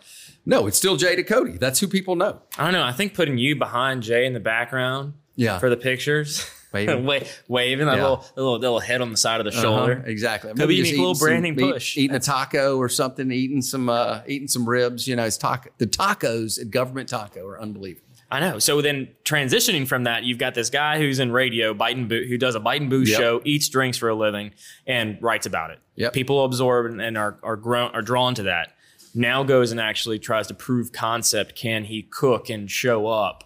[0.44, 1.58] No, it's still Jay Ducote.
[1.58, 2.42] That's who people know.
[2.58, 2.82] I don't know.
[2.84, 7.04] I think putting you behind Jay in the background Yeah, for the pictures, Waving.
[7.06, 8.02] Wa- waving that Yeah.
[8.02, 10.02] little, little little head on the side of the Uh-huh, shoulder.
[10.06, 10.50] exactly.
[10.54, 11.96] Could be a little eating some- branding eat- push.
[11.96, 15.06] eating a taco or something, eating some uh, eating some ribs.
[15.06, 15.70] You know, it's taco.
[15.78, 18.02] The tacos at Government Taco are unbelievable.
[18.30, 18.58] I know.
[18.58, 22.28] So then transitioning from that, you've got this guy who's in radio, Bite and Booze,
[22.28, 23.20] who does a Bite and Booze Yep.
[23.20, 24.50] show, eats drinks for a living,
[24.86, 25.78] and writes about it.
[25.94, 26.12] Yep.
[26.12, 28.72] People absorb and- and are are grown are drawn to that.
[29.14, 31.54] Now goes and actually tries to prove concept.
[31.54, 33.44] Can he cook and show up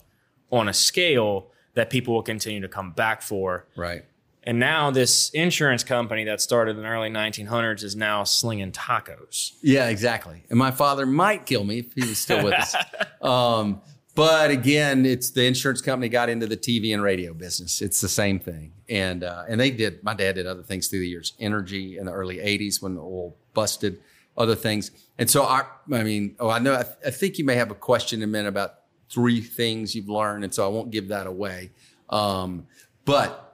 [0.50, 1.48] on a scale
[1.80, 3.66] that people will continue to come back for?
[3.74, 4.04] Right.
[4.42, 9.52] And now this insurance company that started in the early 1900s is now slinging tacos.
[9.62, 10.44] Yeah, exactly.
[10.50, 12.76] And my father might kill me if he was still with us.
[13.22, 13.82] Um,
[14.14, 17.82] but again, it's the insurance company got into the TV and radio business.
[17.82, 20.02] It's the same thing, and uh, and they did.
[20.02, 23.02] My dad did other things through the years, energy in the early '80s when the
[23.02, 24.00] oil busted,
[24.38, 24.90] other things.
[25.18, 26.72] And so I, I mean, oh, I know.
[26.72, 28.79] I, I think you may have a question in a minute about
[29.10, 31.70] three things you've learned, and so I won't give that away.
[32.08, 32.66] Um,
[33.04, 33.46] but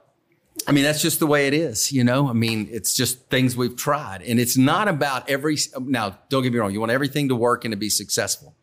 [0.67, 2.27] I mean, that's just the way it is, you know?
[2.27, 4.21] I mean, it's just things we've tried.
[4.23, 7.63] And it's not about every, now, don't get me wrong, you want everything to work
[7.63, 8.55] and to be successful.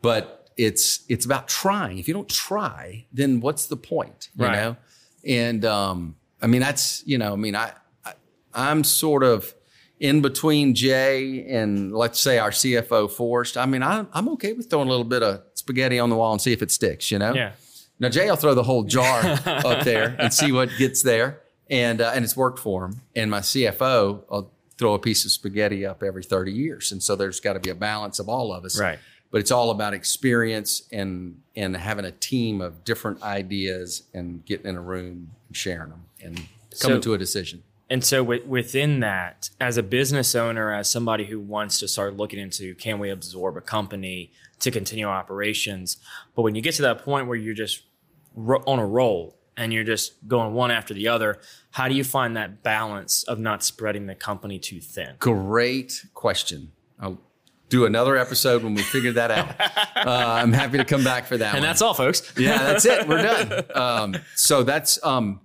[0.00, 1.98] But it's it's about trying.
[1.98, 4.28] If you don't try, then what's the point?
[4.36, 4.52] You Right.
[4.52, 4.76] know?
[5.26, 7.72] And um, I mean, that's, you know, I mean, I,
[8.04, 8.12] I
[8.54, 9.52] I'm sort of
[10.04, 13.56] in between Jay and let's say our CFO Forrest.
[13.56, 16.30] I mean, I, I'm okay with throwing a little bit of spaghetti on the wall
[16.32, 17.32] and see if it sticks, you know?
[17.32, 17.52] Yeah.
[17.98, 21.40] Now Jay I'll throw the whole jar up there and see what gets there,
[21.70, 23.00] and uh, and it's worked for him.
[23.16, 27.16] And my CFO I'll throw a piece of spaghetti up every thirty years, and so
[27.16, 28.78] there's got to be a balance of all of us.
[28.78, 28.98] Right.
[29.30, 34.66] But it's all about experience and and having a team of different ideas and getting
[34.66, 36.34] in a room and sharing them and
[36.80, 37.62] coming So- to a decision.
[37.90, 42.16] And so wi- within that, as a business owner, as somebody who wants to start
[42.16, 45.98] looking into can we absorb a company to continue operations,
[46.34, 47.82] but when you get to that point where you're just
[48.34, 51.40] ro- on a roll and you're just going one after the other,
[51.72, 55.16] how do you find that balance of not spreading the company too thin?
[55.18, 56.72] Great question.
[56.98, 57.20] I'll
[57.68, 59.54] do another episode when we figure that out.
[60.04, 60.10] Uh,
[60.42, 61.54] I'm happy to come back for that.
[61.54, 61.62] And one.
[61.62, 62.30] that's all, folks.
[62.36, 63.08] yeah, that's it.
[63.08, 63.62] We're done.
[63.74, 65.40] Um, so that's um,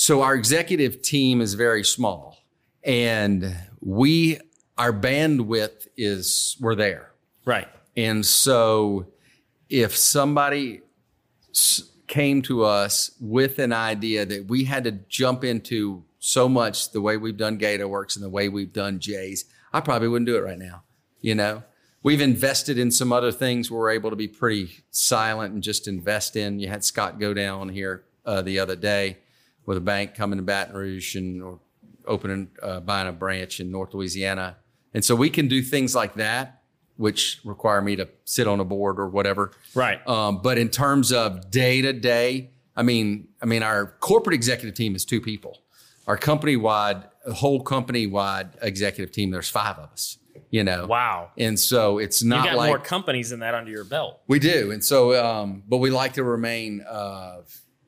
[0.00, 2.38] so our executive team is very small,
[2.82, 4.38] and we
[4.78, 7.10] our bandwidth is we're there,
[7.44, 7.68] Right.
[7.98, 9.08] and so
[9.68, 10.80] if somebody
[12.06, 17.02] came to us with an idea that we had to jump into so much the
[17.02, 20.40] way we've done GatorWorks and the way we've done Jay's, I probably wouldn't do it
[20.40, 20.82] right now.
[21.20, 21.62] You know,
[22.02, 26.36] we've invested in some other things we're able to be pretty silent and just invest
[26.36, 26.58] in.
[26.58, 29.18] You had Scott go down here uh, the other day,
[29.70, 31.60] with a bank coming to Baton Rouge and or
[32.04, 34.56] opening uh, buying a branch in North Louisiana,
[34.92, 36.62] and so we can do things like that,
[36.96, 39.52] which require me to sit on a board or whatever.
[39.72, 40.04] Right.
[40.08, 44.74] Um, but in terms of day to day, I mean, I mean, our corporate executive
[44.74, 45.62] team is two people.
[46.08, 50.18] Our company wide, whole company wide executive team, there's five of us.
[50.50, 50.86] You know.
[50.88, 51.30] Wow.
[51.38, 54.20] And so it's not You got like more companies than that under your belt.
[54.26, 57.42] we do, and so, um, but we like to remain uh,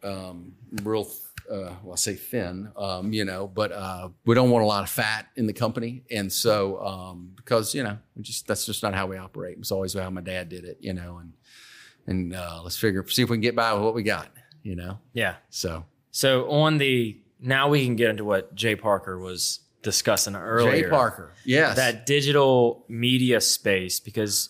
[0.05, 0.53] um,
[0.85, 1.09] real.
[1.53, 4.85] Uh, well, I say thin, um, you know, but uh, we don't want a lot
[4.85, 8.83] of fat in the company, and so um, because you know, we just that's just
[8.83, 9.59] not how we operate.
[9.59, 11.35] It's always how my dad did it, you know, and
[12.07, 14.31] and uh, let's figure see if we can get by with what we got,
[14.63, 14.99] you know.
[15.13, 15.35] Yeah.
[15.51, 20.85] So So on the now we can get into what Jay Parker was discussing earlier.
[20.85, 24.49] Jay Parker, yes, that digital media space because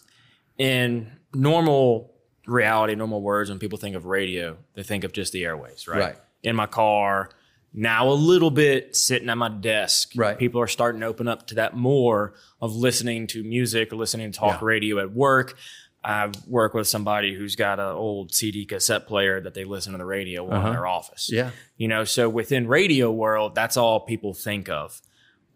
[0.59, 2.13] in normal
[2.47, 6.01] reality, normal words, when people think of radio, they think of just the airways, right?
[6.01, 6.17] Right.
[6.43, 7.31] In my car,
[7.75, 10.13] now a little bit sitting at my desk.
[10.17, 10.39] Right.
[10.39, 14.33] People are starting to open up to that more of listening to music or listening
[14.33, 14.67] to talk Yeah.
[14.67, 15.57] radio at work.
[16.05, 19.99] I work with somebody who's got an old CD cassette player that they listen to
[19.99, 21.31] the radio on in their office.
[21.33, 21.45] Uh-huh.
[21.45, 25.01] yeah, You know, so within radio world, that's all people think of.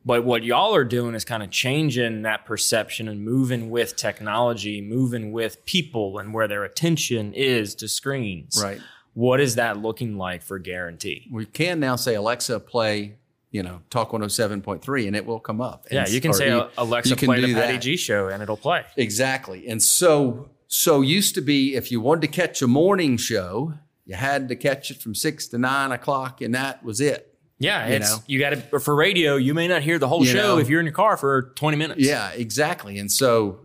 [0.04, 4.80] But what y'all are doing is kind of changing that perception and moving with technology,
[4.80, 8.60] moving with people and where their attention is to screens.
[8.62, 8.80] right.
[9.16, 11.26] What is that looking like for Guaranty?
[11.32, 13.16] We can now say Alexa play,
[13.50, 15.86] you know, Talk 107.3, and it will come up.
[15.90, 17.80] Yeah, you can say you- Alexa you can play the Patty that.
[17.82, 18.84] G show and it'll play.
[18.98, 19.68] Exactly.
[19.68, 23.72] And so so used to be if you wanted to catch a morning show,
[24.04, 27.32] you had to catch it from six to nine o'clock, and that was it.
[27.58, 28.22] Yeah, You it's know?
[28.26, 29.36] you got to for radio.
[29.36, 30.58] You may not hear the whole You show know?
[30.58, 32.00] if you're in your car for 20 minutes.
[32.02, 32.98] Yeah, exactly.
[32.98, 33.60] And so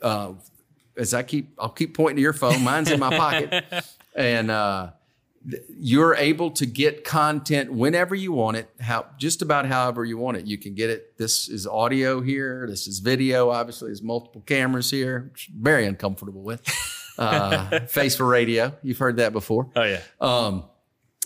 [0.00, 0.32] uh,
[0.96, 3.62] as I keep I'll keep pointing to your phone, mine's in my pocket.
[4.20, 4.90] And uh
[5.70, 10.36] you're able to get content whenever you want it, how just about however you want
[10.36, 10.46] it.
[10.46, 11.16] You can get it.
[11.16, 12.66] This is audio here.
[12.68, 13.50] This is video.
[13.50, 15.32] Obviously, there's multiple cameras here.
[15.58, 16.62] Very uncomfortable with.
[17.16, 18.74] Uh, face for radio.
[18.82, 19.70] You've heard that before.
[19.74, 20.02] Oh yeah.
[20.20, 20.64] Um,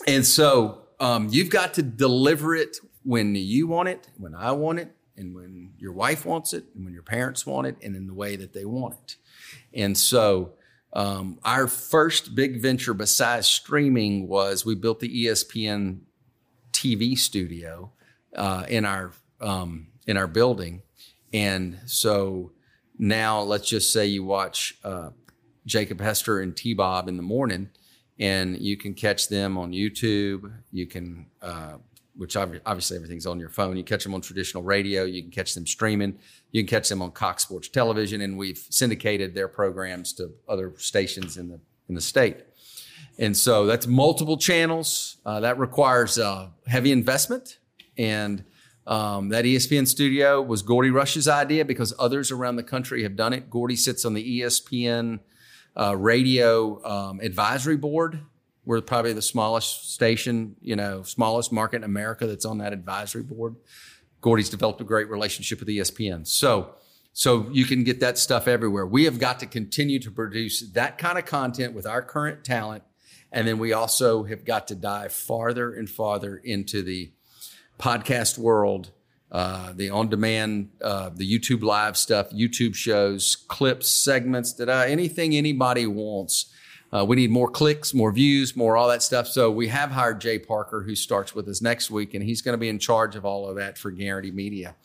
[0.07, 4.79] and so um, you've got to deliver it when you want it, when I want
[4.79, 8.07] it, and when your wife wants it, and when your parents want it, and in
[8.07, 9.15] the way that they want it.
[9.73, 10.53] And so
[10.95, 15.99] um, our first big venture besides streaming was we built the ESPN
[16.71, 17.91] TV studio
[18.35, 20.81] uh, in our um, in our building,
[21.33, 22.51] and so
[22.97, 25.09] now let's just say you watch uh,
[25.65, 27.69] Jacob Hester and T Bob in the morning,
[28.19, 30.51] and you can catch them on YouTube.
[30.71, 31.77] You can, uh,
[32.17, 33.75] which obviously everything's on your phone.
[33.77, 35.03] You catch them on traditional radio.
[35.03, 36.17] You can catch them streaming.
[36.51, 40.73] You can catch them on Cox Sports Television, and we've syndicated their programs to other
[40.77, 42.37] stations in the in the state.
[43.17, 45.17] And so that's multiple channels.
[45.25, 47.59] Uh, that requires uh, heavy investment.
[47.97, 48.43] And
[48.87, 53.33] um, that ESPN studio was Gordy Rush's idea because others around the country have done
[53.33, 53.49] it.
[53.49, 55.19] Gordy sits on the ESPN
[55.79, 58.21] uh, radio um, advisory board.
[58.65, 63.23] We're probably the smallest station, you know, smallest market in America that's on that advisory
[63.23, 63.55] board.
[64.21, 66.25] Gordy's developed a great relationship with ESPN.
[66.25, 66.75] So,
[67.13, 68.85] so you can get that stuff everywhere.
[68.85, 72.83] We have got to continue to produce that kind of content with our current talent.
[73.31, 77.11] And then we also have got to dive farther and farther into the
[77.77, 78.91] podcast world,
[79.31, 84.85] uh, the on demand, uh, the YouTube live stuff, YouTube shows, clips, segments, that uh,
[84.87, 86.51] anything anybody wants.
[86.95, 89.27] Uh, we need more clicks, more views, more all that stuff.
[89.27, 92.53] So we have hired Jay Parker, who starts with us next week, and he's going
[92.53, 94.75] to be in charge of all of that for Guaranty Media.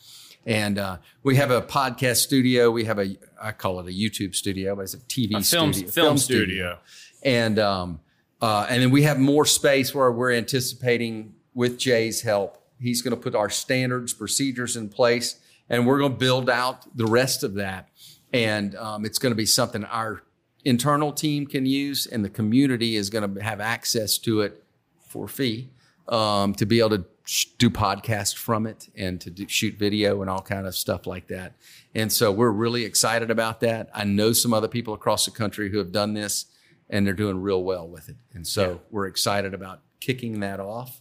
[0.45, 2.73] And uh, we have a podcast studio.
[2.73, 5.73] We have a, I call it a YouTube studio, but it's a TV A film,
[5.73, 5.91] studio.
[5.93, 6.79] film studio.
[7.23, 8.01] And um,
[8.43, 12.61] uh, and then we have more space where we're anticipating with Jay's help.
[12.81, 15.39] He's going to put our standards, procedures in place,
[15.69, 17.89] and we're going to build out the rest of that.
[18.33, 20.23] And um, it's going to be something our
[20.65, 24.63] internal team can use, and the community is going to have access to it
[25.09, 25.71] for fee
[26.09, 30.21] um, to be able to sh- do podcasts from it and to do, shoot video
[30.21, 31.55] and all kind of stuff like that.
[31.95, 33.89] And so we're really excited about that.
[33.95, 36.47] I know some other people across the country who have done this
[36.89, 38.17] and they're doing real well with it.
[38.35, 41.00] And so we're excited about kicking that off.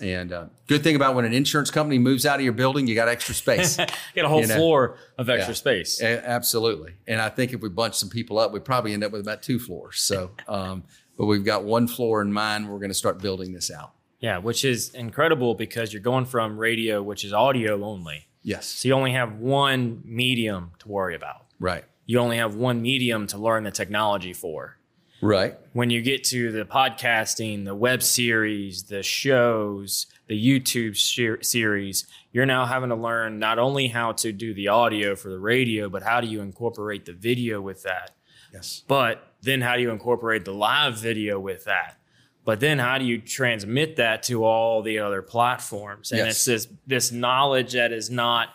[0.00, 2.94] And uh, good thing about when an insurance company moves out of your building, you
[2.94, 3.76] got extra space.
[4.14, 4.56] Get a whole You know?
[4.56, 5.56] floor of extra Yeah.
[5.56, 6.00] space.
[6.02, 6.94] A- absolutely.
[7.06, 9.42] And I think if we bunch some people up, we probably end up with about
[9.42, 10.00] two floors.
[10.00, 10.84] So, um,
[11.16, 12.68] but we've got one floor in mind.
[12.68, 13.92] We're going to start building this out.
[14.20, 18.26] Yeah, which is incredible because you're going from radio, which is audio only.
[18.42, 18.66] Yes.
[18.66, 21.46] So you only have one medium to worry about.
[21.60, 21.84] Right.
[22.06, 24.77] You only have one medium to learn the technology for.
[25.20, 25.56] Right.
[25.72, 32.06] When you get to the podcasting, the web series, the shows, the YouTube ser- series,
[32.32, 35.88] you're now having to learn not only how to do the audio for the radio,
[35.88, 38.12] but how do you incorporate the video with that?
[38.52, 38.84] Yes.
[38.86, 41.96] But then how do you incorporate the live video with that?
[42.44, 46.12] But then how do you transmit that to all the other platforms?
[46.12, 46.28] And Yes.
[46.36, 48.50] it's this this knowledge that is not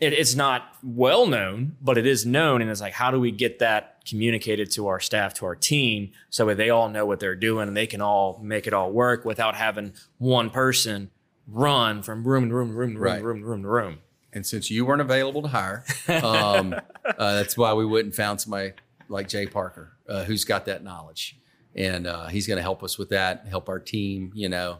[0.00, 2.60] it, it's not well known, but it is known.
[2.62, 6.12] And it's like, how do we get that communicated to our staff, to our team,
[6.30, 8.92] so that they all know what they're doing and they can all make it all
[8.92, 11.10] work without having one person
[11.46, 13.18] run from room to room to room to room Right.
[13.18, 13.98] to room to room to room.
[14.32, 16.74] And since you weren't available to hire, um,
[17.04, 18.72] uh, that's why we went and found somebody
[19.08, 21.36] like Jay Parker, uh, who's got that knowledge,
[21.76, 24.78] and uh, he's going to help us with that, help our team, you know,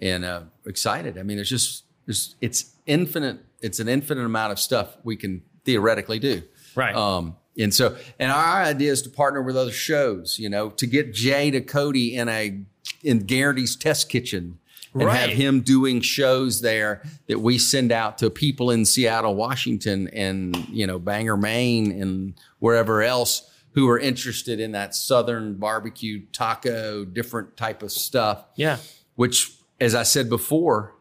[0.00, 1.16] and uh, excited.
[1.16, 3.38] I mean, there's just there's it's infinite.
[3.60, 6.42] It's an infinite amount of stuff we can theoretically do.
[6.74, 6.94] Right.
[6.94, 10.86] Um, and so, and our idea is to partner with other shows, you know, to
[10.86, 12.60] get Jay Ducote in a
[13.02, 14.58] in Guaranty's test kitchen
[14.94, 20.08] and have him doing shows there that we send out to people in Seattle, Washington,
[20.08, 26.24] and you know Bangor, Maine, and wherever else who are interested in that southern barbecue
[26.32, 28.44] taco, different type of stuff.
[28.56, 28.78] yeah.
[29.14, 30.94] Which, as I said before,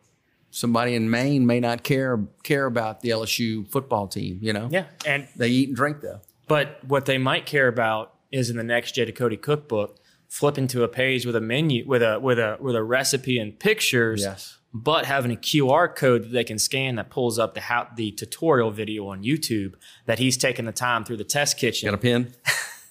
[0.51, 4.39] somebody in Maine may not care care about the LSU football team.
[4.41, 4.85] You know, Yeah.
[5.05, 6.21] And they eat and drink though.
[6.47, 9.97] But what they might care about is in the next Jay Ducote cookbook,
[10.27, 13.57] flipping to a page with a menu with a with a with a recipe and
[13.59, 14.57] pictures, Yes.
[14.73, 18.11] but having a QR code that they can scan that pulls up the how the
[18.11, 19.73] tutorial video on YouTube
[20.05, 21.87] that he's taken the time through the test kitchen.
[21.87, 22.33] Got a pen?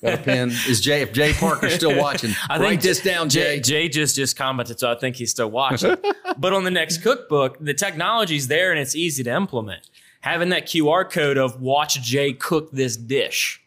[0.02, 0.50] Got a pen?
[0.68, 2.32] Is Jay if Jay Parker's still watching?
[2.48, 3.58] I write this down, Jay.
[3.60, 5.96] Jay just just commented, so I think he's still watching.
[6.38, 9.88] but on the next cookbook, the technology's there and it's easy to implement.
[10.20, 13.62] Having that QR code of watch Jay cook this dish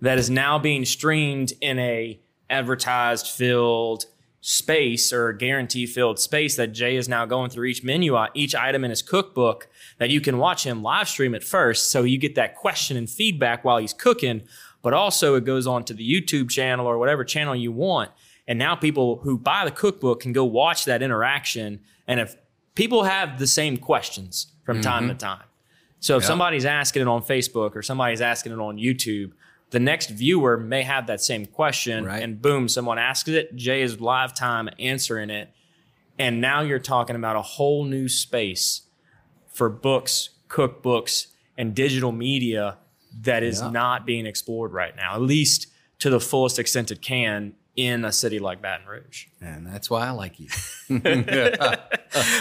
[0.00, 4.06] that is now being streamed in a advertised filled
[4.40, 8.54] space or Guaranty filled space that Jay is now going through each menu, uh, each
[8.54, 9.68] item in his cookbook
[9.98, 11.90] that you can watch him live stream it first.
[11.90, 14.42] So you get that question and feedback while he's cooking,
[14.86, 18.08] but also it goes on to the YouTube channel or whatever channel you want.
[18.46, 21.80] And now people who buy the cookbook can go watch that interaction.
[22.06, 22.36] And if
[22.76, 25.18] people have the same questions from time to mm-hmm.
[25.18, 25.42] time.
[25.98, 26.28] So if Yeah.
[26.28, 29.32] somebody's asking it on Facebook or somebody's asking it on YouTube,
[29.70, 32.22] the next viewer may have that same question Right.
[32.22, 33.56] and boom, someone asks it.
[33.56, 35.52] Jay is live time answering it.
[36.16, 38.82] And now you're talking about a whole new space
[39.52, 41.26] for books, cookbooks,
[41.58, 42.78] and digital media
[43.22, 43.70] that is Yeah.
[43.70, 45.68] not being explored right now, at least
[46.00, 49.26] to the fullest extent it can in a city like Baton Rouge.
[49.40, 50.48] And that's why I like you.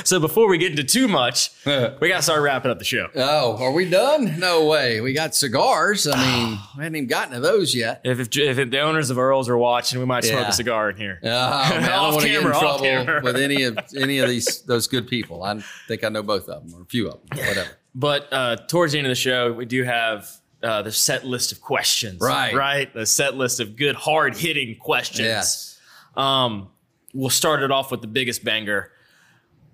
[0.06, 3.10] So before we get into too much, we got to start wrapping up the show.
[3.16, 4.40] Oh, are we done?
[4.40, 5.02] No way.
[5.02, 6.08] We got cigars.
[6.08, 8.00] I mean, we hadn't even gotten to those yet.
[8.06, 10.50] If, if, if the owners of Earls are watching, we might smoke Yeah.
[10.50, 11.20] a cigar in here.
[11.24, 11.28] Oh,
[11.70, 14.88] man, I don't want to get in trouble with any of any of these those
[14.88, 15.44] good people.
[15.44, 17.38] I think I know both of them or a few of them.
[17.46, 17.70] Whatever.
[17.94, 20.30] But uh, towards the end of the show, we do have
[20.66, 22.20] uh, the set list of questions.
[22.20, 22.54] Right.
[22.56, 22.94] Right.
[22.94, 25.20] The set list of good, hard hitting questions.
[25.28, 25.80] Yes.
[26.18, 26.70] Um,
[27.14, 28.92] we'll start it off with the biggest banger.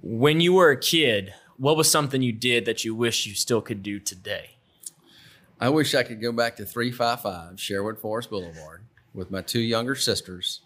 [0.02, 3.62] When you were a kid, what was something you did that you wish you still
[3.62, 4.52] could do today?
[5.60, 8.82] I wish I could go back to 355 Sherwood Forest Boulevard
[9.14, 10.62] with my two younger sisters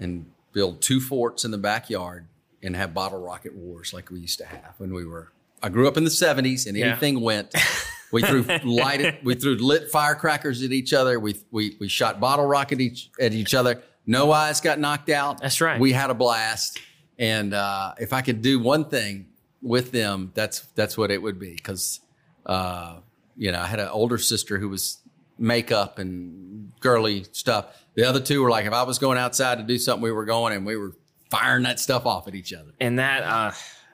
[0.00, 2.26] and build two forts in the backyard
[2.62, 5.30] and have bottle rocket wars like we used to have when we were.
[5.62, 6.86] I grew up in the 70s and Yeah.
[6.86, 7.54] anything went.
[8.12, 11.18] We threw lighted, we threw lit firecrackers at each other.
[11.18, 13.82] We we we shot bottle rocket each, at each other.
[14.06, 15.40] No eyes got knocked out.
[15.40, 15.80] That's right.
[15.80, 16.78] We had a blast.
[17.18, 19.26] And uh, if I could do one thing
[19.62, 21.54] with them, that's that's what it would be.
[21.54, 22.00] Because
[22.44, 22.98] uh,
[23.36, 24.98] you know, I had an older sister who was
[25.38, 27.82] makeup and girly stuff.
[27.94, 30.24] The other two were like, if I was going outside to do something, we were
[30.24, 30.92] going and we were
[31.30, 32.72] firing that stuff off at each other.
[32.80, 33.52] And that uh,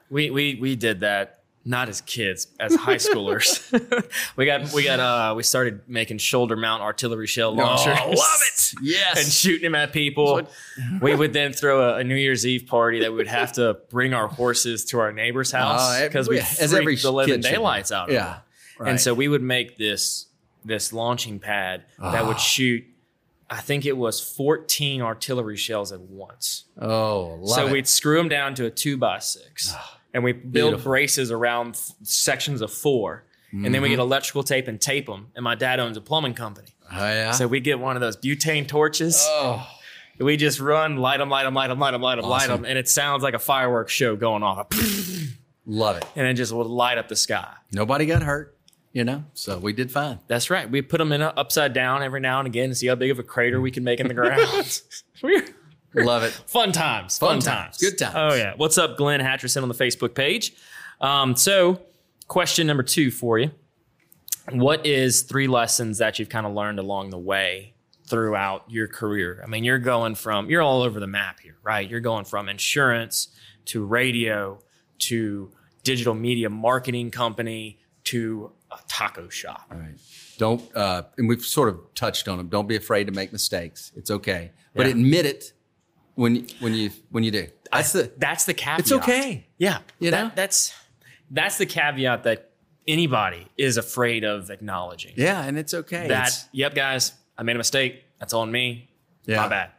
[0.09, 3.61] we we we did that not as kids, as high schoolers.
[4.35, 7.97] we got we got uh we started making shoulder mount artillery shell launchers.
[8.01, 8.73] Oh, love it.
[8.81, 9.23] Yes.
[9.23, 10.41] and shooting them at people.
[11.01, 13.77] we would then throw a, a New Year's Eve party that we would have to
[13.89, 17.43] bring our horses to our neighbor's house Oh, because we as every the living kid
[17.43, 17.55] should do.
[17.57, 18.35] daylights out of Yeah, them.
[18.79, 18.89] right.
[18.91, 20.25] And so we would make this
[20.65, 22.27] this launching pad that Ah.
[22.27, 22.83] would shoot.
[23.49, 26.63] I think it was 14 artillery shells at once.
[26.81, 27.71] Oh, so it.
[27.71, 29.73] we'd screw them down to a two by six,
[30.13, 30.91] and we build Beautiful.
[30.91, 33.97] braces around f- sections of 4 and then we Mm-hmm.
[33.97, 35.27] get electrical tape and tape them.
[35.35, 37.31] And my dad owns a plumbing company, oh, yeah.
[37.31, 39.23] so we get one of those butane torches.
[39.29, 39.67] oh,
[40.19, 42.65] We just run, light them, light them, light them, light them, light them, light them,
[42.65, 44.67] and it sounds like a fireworks show going off,
[45.67, 46.05] love it.
[46.15, 47.51] and it just would light up the sky.
[47.71, 48.57] Nobody got hurt.
[48.91, 49.23] you know.
[49.35, 50.17] So we did fine.
[50.27, 50.69] That's right.
[50.69, 53.11] We put them in a, upside down every now and again to see how big
[53.11, 54.81] of a crater we can make in the ground.
[55.95, 56.31] Love it.
[56.47, 57.17] fun times.
[57.17, 57.77] Fun, Fun times.
[57.77, 57.77] times.
[57.77, 58.15] Good times.
[58.17, 58.53] Oh yeah.
[58.57, 60.53] What's up, Glenn Hatcherson on the Facebook page?
[61.01, 61.81] Um, so,
[62.27, 63.51] question number two for you:
[64.51, 67.73] What is three lessons that you've kind of learned along the way
[68.07, 69.41] throughout your career?
[69.43, 71.87] I mean, you're going from you're all over the map here, right?
[71.89, 73.27] You're going from insurance
[73.65, 74.59] to radio
[74.99, 75.51] to
[75.83, 79.65] digital media marketing company to a taco shop.
[79.71, 79.95] All right.
[80.37, 82.47] Don't, uh, and we've sort of touched on them.
[82.49, 83.91] Don't be afraid to make mistakes.
[83.95, 84.91] It's okay, but Yeah.
[84.93, 85.53] admit it
[86.15, 87.47] when you, when you when you do.
[87.71, 88.11] That's the.
[88.17, 88.79] That's the caveat.
[88.81, 89.47] It's okay.
[89.57, 90.31] Yeah, You that- know?
[90.35, 90.73] that's
[91.31, 92.51] that's the caveat that
[92.87, 95.13] anybody is afraid of acknowledging.
[95.15, 96.07] Yeah, and it's okay.
[96.07, 98.03] That It's- yep, guys, I made a mistake.
[98.19, 98.89] That's on me.
[99.25, 99.37] Yeah.
[99.37, 99.71] My bad.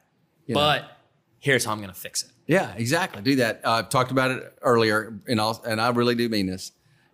[0.46, 0.60] You know.
[0.60, 0.84] But
[1.38, 2.30] here's how I'm gonna fix it.
[2.46, 3.22] Yeah, exactly.
[3.22, 3.60] Do that.
[3.64, 6.72] Uh, I've talked about it earlier, and I'll, and I really do mean this.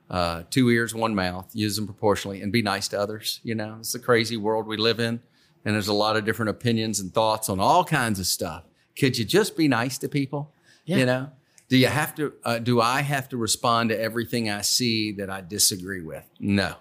[0.08, 1.48] Uh, two ears, one mouth.
[1.52, 3.38] Use them proportionally, and be nice to others.
[3.44, 5.20] You know, it's a crazy world we live in,
[5.64, 8.64] and there's a lot of different opinions and thoughts on all kinds of stuff.
[9.00, 10.52] Could you just be nice to people?
[10.84, 10.96] Yeah.
[10.98, 11.30] You know,
[11.68, 12.32] do you have to?
[12.44, 16.24] Uh, do I have to respond to everything I see that I disagree with?
[16.38, 16.74] No.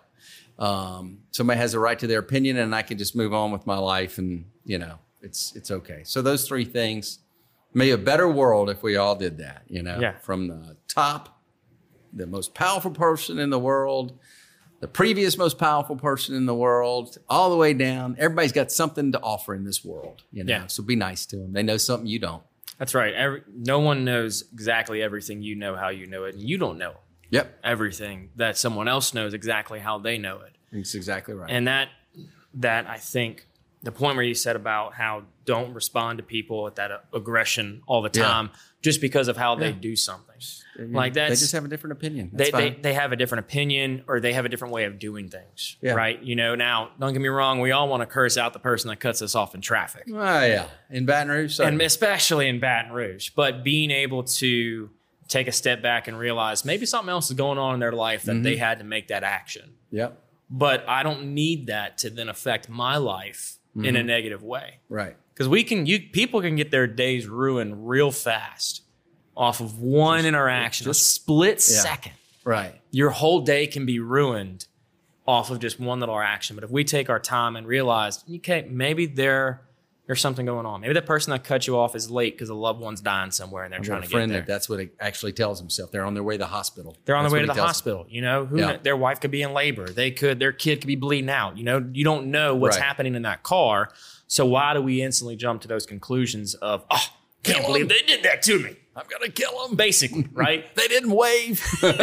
[0.57, 3.65] Um, somebody has a right to their opinion, and I can just move on with
[3.65, 6.01] my life, and you know, it's it's okay.
[6.03, 7.19] So those three things
[7.73, 10.17] May a better world if we all did that, you know, Yeah.
[10.17, 11.39] from the top,
[12.11, 14.17] the most powerful person in the world,
[14.79, 18.15] the previous most powerful person in the world, all the way down.
[18.19, 20.51] Everybody's got something to offer in this world, you know.
[20.53, 20.67] Yeah.
[20.67, 21.53] So be nice to them.
[21.53, 22.43] They know something you don't.
[22.77, 23.13] That's right.
[23.13, 26.77] Every, no one knows exactly everything you know how you know it, and you don't
[26.77, 26.93] know
[27.31, 27.59] Yep.
[27.63, 30.53] everything that someone else knows exactly how they know it.
[30.71, 31.49] That's exactly right.
[31.51, 31.89] And that
[32.55, 33.45] that I think
[33.83, 37.81] the point where you said about how don't respond to people with that uh, aggression
[37.85, 38.47] all the Yeah.
[38.81, 40.25] Just because of how they do something.
[40.77, 42.29] Like that, they just have a different opinion.
[42.31, 45.27] they, they, they have a different opinion or they have a different way of doing
[45.27, 45.75] things.
[45.81, 45.91] Yeah.
[45.93, 46.21] Right.
[46.23, 48.87] You know, now don't get me wrong, we all want to curse out the person
[48.89, 50.03] that cuts us off in traffic.
[50.07, 50.13] oh
[50.45, 51.59] yeah, in Baton Rouge.
[51.59, 53.31] And especially in Baton Rouge.
[53.35, 54.89] But being able to
[55.27, 58.23] take a step back and realize maybe something else is going on in their life
[58.23, 58.43] that Mm-hmm.
[58.43, 59.73] they had to make that action.
[59.91, 60.21] yep.
[60.49, 63.95] But I don't need that to then affect my life in Mm-hmm.
[63.97, 64.79] a negative way.
[64.89, 65.15] Right.
[65.39, 68.81] Because we can, you people can get their days ruined real fast
[69.37, 71.79] off of one interaction, a split Yeah.
[71.81, 72.11] second.
[72.43, 72.75] Right.
[72.91, 74.67] Your whole day can be ruined
[75.25, 76.57] off of just one little action.
[76.57, 79.61] But if we take our time and realize, okay, maybe there
[80.09, 80.81] there's something going on.
[80.81, 83.63] Maybe the person that cut you off is late because a loved one's dying somewhere
[83.63, 84.41] and they're I've trying to friend get there.
[84.41, 85.91] that that's what it actually tells himself.
[85.91, 86.97] They're on their way to the hospital.
[87.05, 88.07] They're on That's their way to the hospital.
[88.09, 88.77] You know, who Yeah.
[88.81, 89.87] their wife could be in labor.
[89.87, 91.59] They could, their kid could be bleeding out.
[91.59, 92.83] You know, you don't know what's Right.
[92.83, 93.91] happening in that car.
[94.25, 97.05] So why do we instantly jump to those conclusions of, oh,
[97.43, 97.87] can't Kill believe 'em.
[97.89, 98.75] they did that to me?
[98.95, 99.75] I'm gonna kill him.
[99.75, 100.75] Basically, right?
[100.75, 101.63] They didn't wave.
[101.83, 101.93] they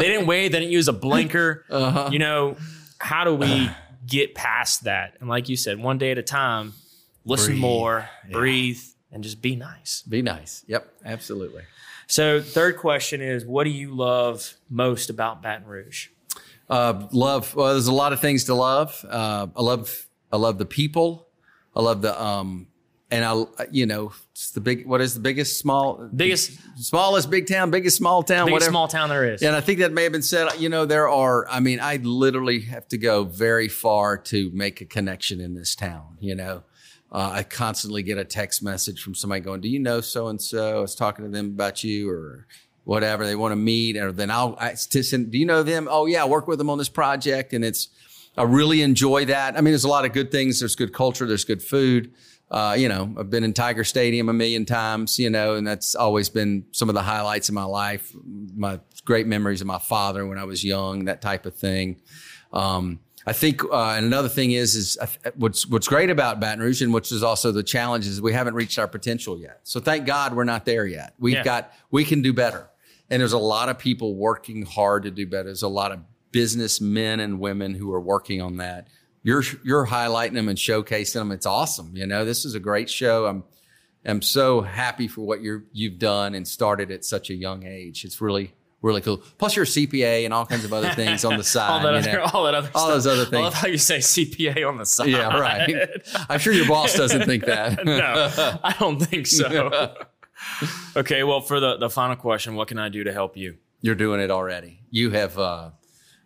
[0.00, 0.50] didn't wave.
[0.50, 1.64] They didn't use a blinker.
[1.70, 2.08] Uh-huh.
[2.12, 2.56] You know,
[2.98, 3.70] how do we
[4.06, 5.14] get past that?
[5.20, 6.74] And like you said, one day at a time,
[7.26, 7.60] listen Breathe.
[7.60, 8.80] more, breathe,
[9.12, 10.02] and just be nice.
[10.08, 10.64] Be nice.
[10.66, 10.90] Yep.
[11.04, 11.62] Absolutely.
[12.06, 16.08] So, third question is, what do you love most about Baton Rouge?
[16.70, 17.54] Uh, love.
[17.54, 19.04] Well, there's a lot of things to love.
[19.08, 20.06] Uh, I love.
[20.32, 21.26] I love the people.
[21.74, 22.20] I love the.
[22.20, 22.68] Um,
[23.10, 24.86] and I, you know, it's the big.
[24.86, 28.70] What is the biggest small, Biggest, smallest big town, biggest small town, biggest whatever.
[28.70, 29.42] small town there is.
[29.42, 30.48] And I think that may have been said.
[30.58, 31.46] You know, there are.
[31.48, 35.76] I mean, I literally have to go very far to make a connection in this
[35.76, 36.18] town.
[36.20, 36.64] You know,
[37.12, 40.40] uh, I constantly get a text message from somebody going, "Do you know so and
[40.40, 42.46] so?" I was talking to them about you or
[42.84, 43.24] whatever.
[43.24, 44.56] They want to meet, or then I'll.
[44.58, 45.88] I, to send, Do you know them?
[45.90, 47.88] Oh yeah, I work with them on this project, and it's.
[48.38, 49.56] I really enjoy that.
[49.56, 50.60] I mean, there's a lot of good things.
[50.60, 51.26] There's good culture.
[51.26, 52.12] There's good food.
[52.50, 55.94] Uh, you know, I've been in Tiger Stadium a million times, you know, and that's
[55.94, 58.12] always been some of the highlights of my life.
[58.54, 62.02] My great memories of my father when I was young, that type of thing.
[62.52, 64.96] Um, I think, uh, and another thing is, is
[65.34, 68.54] what's what's great about Baton Rouge, and which is also the challenge, is we haven't
[68.54, 69.60] reached our potential yet.
[69.64, 71.14] So thank God we're not there yet.
[71.18, 71.42] We've Yeah.
[71.42, 72.68] got, we can do better,
[73.10, 75.44] and there's a lot of people working hard to do better.
[75.44, 75.98] There's a lot of
[76.30, 78.88] businessmen and women who are working on that.
[79.22, 81.32] You're you're highlighting them and showcasing them.
[81.32, 81.96] It's awesome.
[81.96, 83.26] You know, this is a great show.
[83.26, 83.42] I'm
[84.04, 88.04] I'm so happy for what you're you've done and started at such a young age.
[88.04, 88.54] It's really
[88.86, 89.18] really cool.
[89.38, 91.70] Plus, you're a CPA and all kinds of other things on the side.
[91.70, 92.26] all that, other, know.
[92.32, 92.94] all that other All stuff.
[92.94, 93.40] those other things.
[93.40, 95.08] I love how you say CPA on the side.
[95.08, 95.88] Yeah, right.
[96.28, 97.84] I'm sure your boss doesn't think that.
[97.84, 98.30] no,
[98.62, 99.94] I don't think so.
[100.96, 103.56] okay, well, for the, the final question, what can I do to help you?
[103.80, 104.80] You're doing it already.
[104.90, 105.70] You have, uh,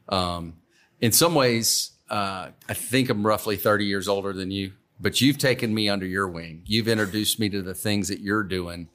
[0.08, 0.54] um,
[1.00, 5.38] in some ways, uh, I think I'm roughly 30 years older than you, but you've
[5.38, 6.62] taken me under your wing.
[6.66, 8.88] You've introduced me to the things that you're doing.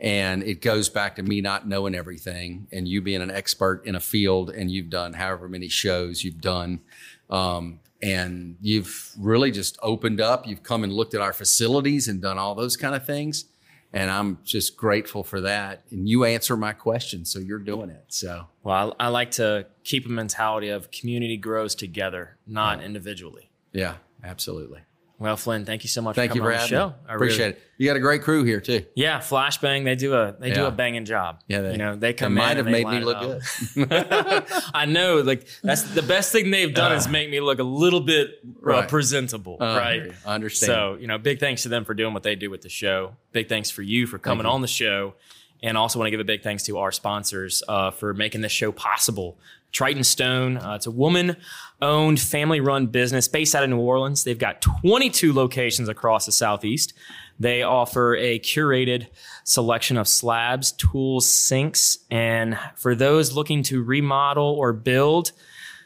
[0.00, 3.94] And it goes back to me not knowing everything and you being an expert in
[3.96, 6.80] a field and you've done however many shows you've done.
[7.28, 10.46] Um, and you've really just opened up.
[10.46, 13.46] You've come and looked at our facilities and done all those kind of things.
[13.92, 15.82] And I'm just grateful for that.
[15.90, 18.04] And you answer my questions, so you're doing it.
[18.08, 23.50] So, well, I, I like to keep a mentality of community grows together, not individually.
[23.72, 24.80] yeah, absolutely.
[25.20, 26.88] Well, Flynn, thank you so much Thank for you coming for on the show.
[26.90, 27.14] me.
[27.14, 27.62] Appreciate it.
[27.76, 28.84] You got a great crew here too.
[28.94, 31.40] Yeah, Flashbang, they do a they do a banging job.
[31.48, 33.42] Yeah, they- you know they come might in have they made me look good.
[34.74, 38.00] I know, like that's the best thing they've done is make me look a little
[38.00, 38.88] bit uh, Right.
[38.88, 40.12] presentable, Uh, right?
[40.24, 40.68] I understand.
[40.68, 43.16] So you know, big thanks to them for doing what they do with the show.
[43.32, 44.52] Big thanks for you for coming you.
[44.52, 45.14] on the show,
[45.62, 48.52] and also want to give a big thanks to our sponsors uh, for making this
[48.52, 49.38] show possible.
[49.72, 54.24] Triton Stone, uh, it's a woman-owned, family-run business based out of New Orleans.
[54.24, 56.94] They've got 22 locations across the southeast.
[57.38, 59.08] They offer a curated
[59.44, 65.32] selection of slabs, tools, sinks, and for those looking to remodel or build,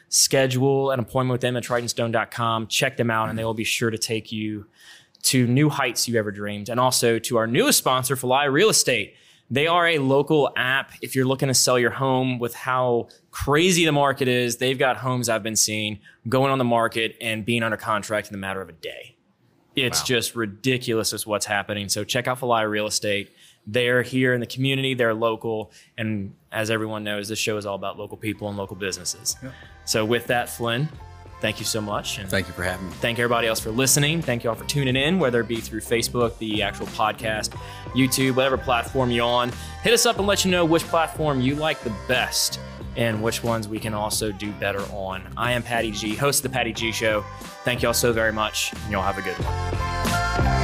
[0.09, 2.67] schedule an appointment with them at tritonstone.com.
[2.67, 4.65] Check them out, and they will be sure to take you
[5.23, 6.69] to new heights you ever dreamed.
[6.69, 9.15] And also to our newest sponsor, Falaya Real Estate.
[9.51, 10.91] They are a local app.
[11.01, 14.97] If you're looking to sell your home with how crazy the market is, they've got
[14.97, 18.61] homes I've been seeing going on the market and being under contract in the matter
[18.61, 19.15] of a day.
[19.75, 20.05] It's Wow.
[20.05, 21.89] just ridiculous as what's happening.
[21.89, 23.31] So check out Falaya Real Estate.
[23.65, 25.71] They're here in the community, they're local.
[25.97, 29.35] And as everyone knows, this show is all about local people and local businesses.
[29.85, 30.89] So with that, Flynn,
[31.43, 32.17] thank you so much.
[32.19, 32.93] And Thank you for having me.
[32.93, 34.21] thank everybody else for listening.
[34.21, 37.49] Thank you all for tuning in, whether it be through Facebook, the actual podcast,
[37.93, 39.51] YouTube, whatever platform you're on.
[39.83, 42.59] Hit us up and let you know which platform you like the best
[42.95, 45.21] and which ones we can also do better on.
[45.35, 47.23] I am Patty G, host of the Patty G Show.
[47.65, 50.62] Thank you all so very much, and y'all have a good one.